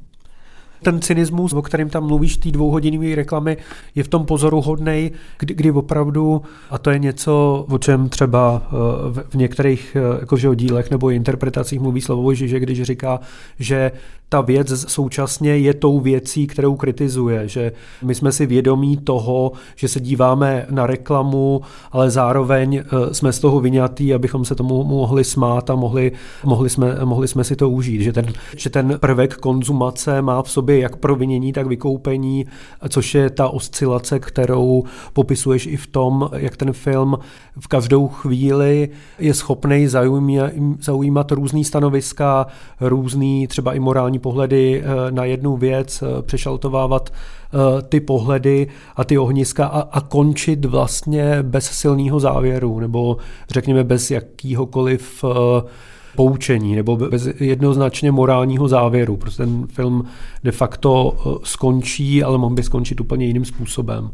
ten 0.82 1.00
cynismus, 1.00 1.52
o 1.52 1.62
kterém 1.62 1.88
tam 1.88 2.06
mluvíš, 2.06 2.36
té 2.36 2.50
dvouhodinové 2.50 3.14
reklamy, 3.14 3.56
je 3.94 4.02
v 4.02 4.08
tom 4.08 4.24
pozoru 4.26 4.60
hodnej, 4.60 5.10
kdy, 5.38 5.54
kdy 5.54 5.70
opravdu, 5.70 6.42
a 6.70 6.78
to 6.78 6.90
je 6.90 6.98
něco, 6.98 7.66
o 7.68 7.78
čem 7.78 8.08
třeba 8.08 8.62
eh, 8.64 9.22
v 9.30 9.34
některých 9.34 9.96
eh, 9.96 10.20
jakože, 10.20 10.56
dílech 10.56 10.90
nebo 10.90 11.10
interpretacích 11.10 11.80
mluví 11.80 12.00
Slavoj 12.00 12.36
že 12.36 12.60
když 12.60 12.82
říká, 12.82 13.20
že 13.58 13.92
ta 14.32 14.40
věc 14.40 14.84
současně 14.88 15.56
je 15.56 15.74
tou 15.74 16.00
věcí, 16.00 16.46
kterou 16.46 16.76
kritizuje, 16.76 17.48
že 17.48 17.72
my 18.02 18.14
jsme 18.14 18.32
si 18.32 18.46
vědomí 18.46 18.96
toho, 18.96 19.52
že 19.76 19.88
se 19.88 20.00
díváme 20.00 20.66
na 20.70 20.86
reklamu, 20.86 21.60
ale 21.90 22.10
zároveň 22.10 22.76
eh, 22.76 23.14
jsme 23.14 23.32
z 23.32 23.38
toho 23.38 23.60
vyňatý, 23.60 24.14
abychom 24.14 24.44
se 24.44 24.54
tomu 24.54 24.84
mohli 24.84 25.24
smát 25.24 25.70
a 25.70 25.74
mohli, 25.74 26.12
mohli, 26.44 26.70
jsme, 26.70 27.04
mohli 27.04 27.28
jsme 27.28 27.44
si 27.44 27.56
to 27.56 27.70
užít. 27.70 28.00
Že 28.00 28.12
ten, 28.12 28.26
že 28.56 28.70
ten 28.70 28.98
prvek 29.00 29.36
konzumace 29.36 30.22
má 30.22 30.42
v 30.42 30.50
sobě 30.50 30.78
jak 30.78 30.96
provinění, 30.96 31.52
tak 31.52 31.66
vykoupení, 31.66 32.46
což 32.88 33.14
je 33.14 33.30
ta 33.30 33.48
oscilace, 33.48 34.18
kterou 34.18 34.84
popisuješ 35.12 35.66
i 35.66 35.76
v 35.76 35.86
tom, 35.86 36.30
jak 36.36 36.56
ten 36.56 36.72
film 36.72 37.18
v 37.60 37.68
každou 37.68 38.08
chvíli 38.08 38.88
je 39.18 39.34
schopný 39.34 39.86
zaujímat, 39.86 40.50
zaujímat 40.80 41.32
různý 41.32 41.64
stanoviska, 41.64 42.46
různý 42.80 43.46
třeba 43.46 43.72
i 43.72 43.80
morální 43.80 44.21
pohledy 44.22 44.82
eh, 44.84 45.10
na 45.10 45.24
jednu 45.24 45.56
věc, 45.56 46.02
eh, 46.02 46.22
přešaltovávat 46.22 47.10
eh, 47.12 47.82
ty 47.82 48.00
pohledy 48.00 48.66
a 48.96 49.04
ty 49.04 49.18
ohniska 49.18 49.66
a, 49.66 49.80
a 49.80 50.00
končit 50.00 50.64
vlastně 50.64 51.38
bez 51.42 51.64
silného 51.64 52.20
závěru, 52.20 52.80
nebo 52.80 53.16
řekněme 53.50 53.84
bez 53.84 54.10
jakýhokoliv 54.10 55.24
poučení 56.16 56.76
nebo 56.76 56.96
bez 56.96 57.28
jednoznačně 57.40 58.12
morálního 58.12 58.68
závěru, 58.68 59.16
protože 59.16 59.36
ten 59.36 59.66
film 59.66 60.04
de 60.44 60.52
facto 60.52 61.16
skončí, 61.44 62.22
ale 62.22 62.38
mohl 62.38 62.54
by 62.54 62.62
skončit 62.62 63.00
úplně 63.00 63.26
jiným 63.26 63.44
způsobem. 63.44 64.10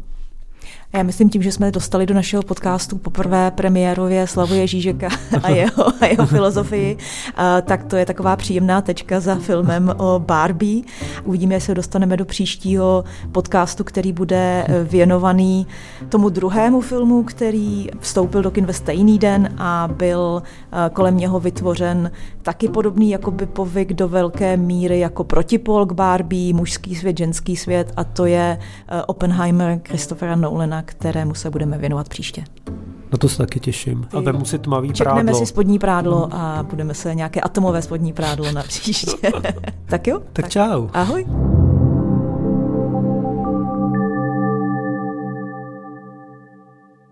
Já 0.93 1.03
myslím 1.03 1.29
tím, 1.29 1.41
že 1.41 1.51
jsme 1.51 1.71
dostali 1.71 2.05
do 2.05 2.13
našeho 2.13 2.43
podcastu 2.43 2.97
poprvé 2.97 3.51
premiérově 3.51 4.27
Slavu 4.27 4.53
Ježížeka 4.53 5.09
a 5.43 5.49
jeho, 5.49 5.87
a 6.01 6.05
jeho 6.05 6.25
filozofii, 6.25 6.97
tak 7.61 7.83
to 7.83 7.95
je 7.95 8.05
taková 8.05 8.35
příjemná 8.35 8.81
tečka 8.81 9.19
za 9.19 9.35
filmem 9.35 9.93
o 9.97 10.19
Barbie. 10.19 10.83
Uvidíme, 11.23 11.55
jestli 11.55 11.75
dostaneme 11.75 12.17
do 12.17 12.25
příštího 12.25 13.03
podcastu, 13.31 13.83
který 13.83 14.13
bude 14.13 14.67
věnovaný 14.83 15.67
tomu 16.09 16.29
druhému 16.29 16.81
filmu, 16.81 17.23
který 17.23 17.89
vstoupil 17.99 18.41
do 18.41 18.51
kin 18.51 18.65
ve 18.65 18.73
stejný 18.73 19.19
den 19.19 19.55
a 19.57 19.89
byl 19.97 20.43
kolem 20.93 21.17
něho 21.17 21.39
vytvořen 21.39 22.11
taky 22.41 22.67
podobný 22.67 23.09
jako 23.09 23.31
by 23.31 23.45
povyk 23.45 23.93
do 23.93 24.07
velké 24.07 24.57
míry 24.57 24.99
jako 24.99 25.23
protipol 25.23 25.85
k 25.85 25.91
Barbie, 25.91 26.53
mužský 26.53 26.95
svět, 26.95 27.17
ženský 27.17 27.55
svět 27.55 27.93
a 27.97 28.03
to 28.03 28.25
je 28.25 28.59
Oppenheimer 29.07 29.79
Christophera 29.87 30.35
Nolana, 30.35 30.78
kterému 30.81 31.33
se 31.33 31.49
budeme 31.49 31.77
věnovat 31.77 32.09
příště. 32.09 32.43
Na 33.11 33.17
to 33.17 33.29
se 33.29 33.37
taky 33.37 33.59
těším. 33.59 34.07
A 34.13 34.19
vemu 34.19 34.45
si 34.45 34.59
tmavý 34.59 34.93
Čekneme 34.93 35.23
prádlo. 35.23 35.39
si 35.39 35.45
spodní 35.45 35.79
prádlo 35.79 36.27
mm. 36.27 36.33
a 36.33 36.63
budeme 36.63 36.93
se 36.93 37.15
nějaké 37.15 37.41
atomové 37.41 37.81
spodní 37.81 38.13
prádlo 38.13 38.51
na 38.51 38.63
příště. 38.63 39.31
tak 39.85 40.07
jo? 40.07 40.19
Tak, 40.19 40.27
tak 40.33 40.49
čau. 40.49 40.87
Ahoj. 40.93 41.25